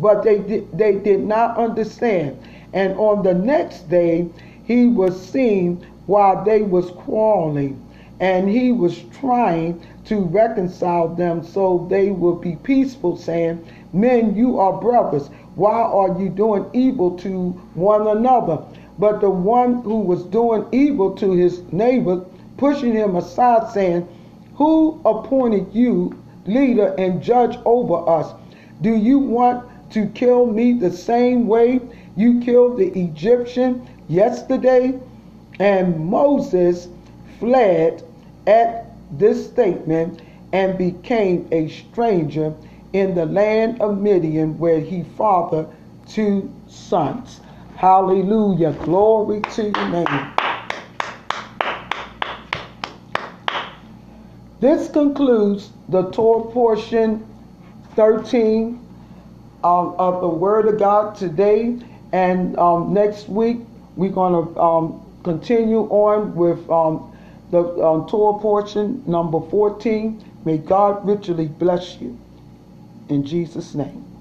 But 0.00 0.24
they 0.24 0.38
they 0.72 0.96
did 0.96 1.24
not 1.24 1.56
understand. 1.56 2.38
And 2.72 2.98
on 2.98 3.22
the 3.22 3.34
next 3.34 3.88
day 3.88 4.28
he 4.64 4.86
was 4.86 5.20
seen 5.20 5.86
while 6.06 6.44
they 6.44 6.62
was 6.62 6.90
quarreling 6.90 7.80
and 8.22 8.48
he 8.48 8.70
was 8.70 9.02
trying 9.20 9.80
to 10.04 10.20
reconcile 10.20 11.08
them 11.08 11.42
so 11.44 11.86
they 11.90 12.10
would 12.10 12.40
be 12.40 12.56
peaceful 12.56 13.16
saying 13.16 13.58
Men, 13.92 14.34
you 14.34 14.58
are 14.58 14.80
brothers. 14.80 15.28
Why 15.54 15.82
are 15.82 16.18
you 16.18 16.30
doing 16.30 16.64
evil 16.72 17.10
to 17.18 17.50
one 17.74 18.06
another? 18.06 18.62
But 18.98 19.20
the 19.20 19.30
one 19.30 19.82
who 19.82 20.00
was 20.00 20.24
doing 20.24 20.64
evil 20.72 21.14
to 21.16 21.32
his 21.32 21.62
neighbor, 21.72 22.24
pushing 22.56 22.92
him 22.92 23.16
aside, 23.16 23.70
saying, 23.70 24.08
Who 24.54 25.00
appointed 25.04 25.74
you 25.74 26.18
leader 26.46 26.94
and 26.98 27.22
judge 27.22 27.58
over 27.64 28.08
us? 28.08 28.32
Do 28.80 28.96
you 28.96 29.18
want 29.18 29.68
to 29.90 30.06
kill 30.06 30.46
me 30.46 30.72
the 30.72 30.90
same 30.90 31.46
way 31.46 31.80
you 32.16 32.40
killed 32.40 32.78
the 32.78 32.98
Egyptian 32.98 33.86
yesterday? 34.08 34.98
And 35.60 36.06
Moses 36.06 36.88
fled 37.38 38.02
at 38.46 38.86
this 39.10 39.46
statement 39.46 40.22
and 40.52 40.78
became 40.78 41.46
a 41.52 41.68
stranger 41.68 42.54
in 42.92 43.14
the 43.14 43.26
land 43.26 43.80
of 43.80 43.98
Midian 43.98 44.58
where 44.58 44.80
he 44.80 45.02
fathered 45.16 45.66
two 46.08 46.52
sons. 46.68 47.40
Hallelujah. 47.76 48.72
Glory 48.84 49.40
to 49.40 49.64
your 49.64 49.88
name. 49.88 50.32
This 54.60 54.88
concludes 54.90 55.70
the 55.88 56.10
Torah 56.10 56.50
portion 56.52 57.26
13 57.96 58.78
um, 59.64 59.94
of 59.98 60.20
the 60.20 60.28
Word 60.28 60.68
of 60.68 60.78
God 60.78 61.16
today. 61.16 61.78
And 62.12 62.56
um, 62.58 62.92
next 62.92 63.28
week, 63.28 63.58
we're 63.96 64.12
going 64.12 64.32
to 64.32 64.60
um, 64.60 65.04
continue 65.24 65.80
on 65.88 66.34
with 66.36 66.68
um, 66.70 67.10
the 67.50 67.62
um, 67.82 68.06
Torah 68.06 68.38
portion 68.38 69.02
number 69.06 69.40
14. 69.40 70.22
May 70.44 70.58
God 70.58 71.06
richly 71.06 71.48
bless 71.48 71.96
you 72.00 72.18
in 73.08 73.24
Jesus' 73.24 73.74
name. 73.74 74.11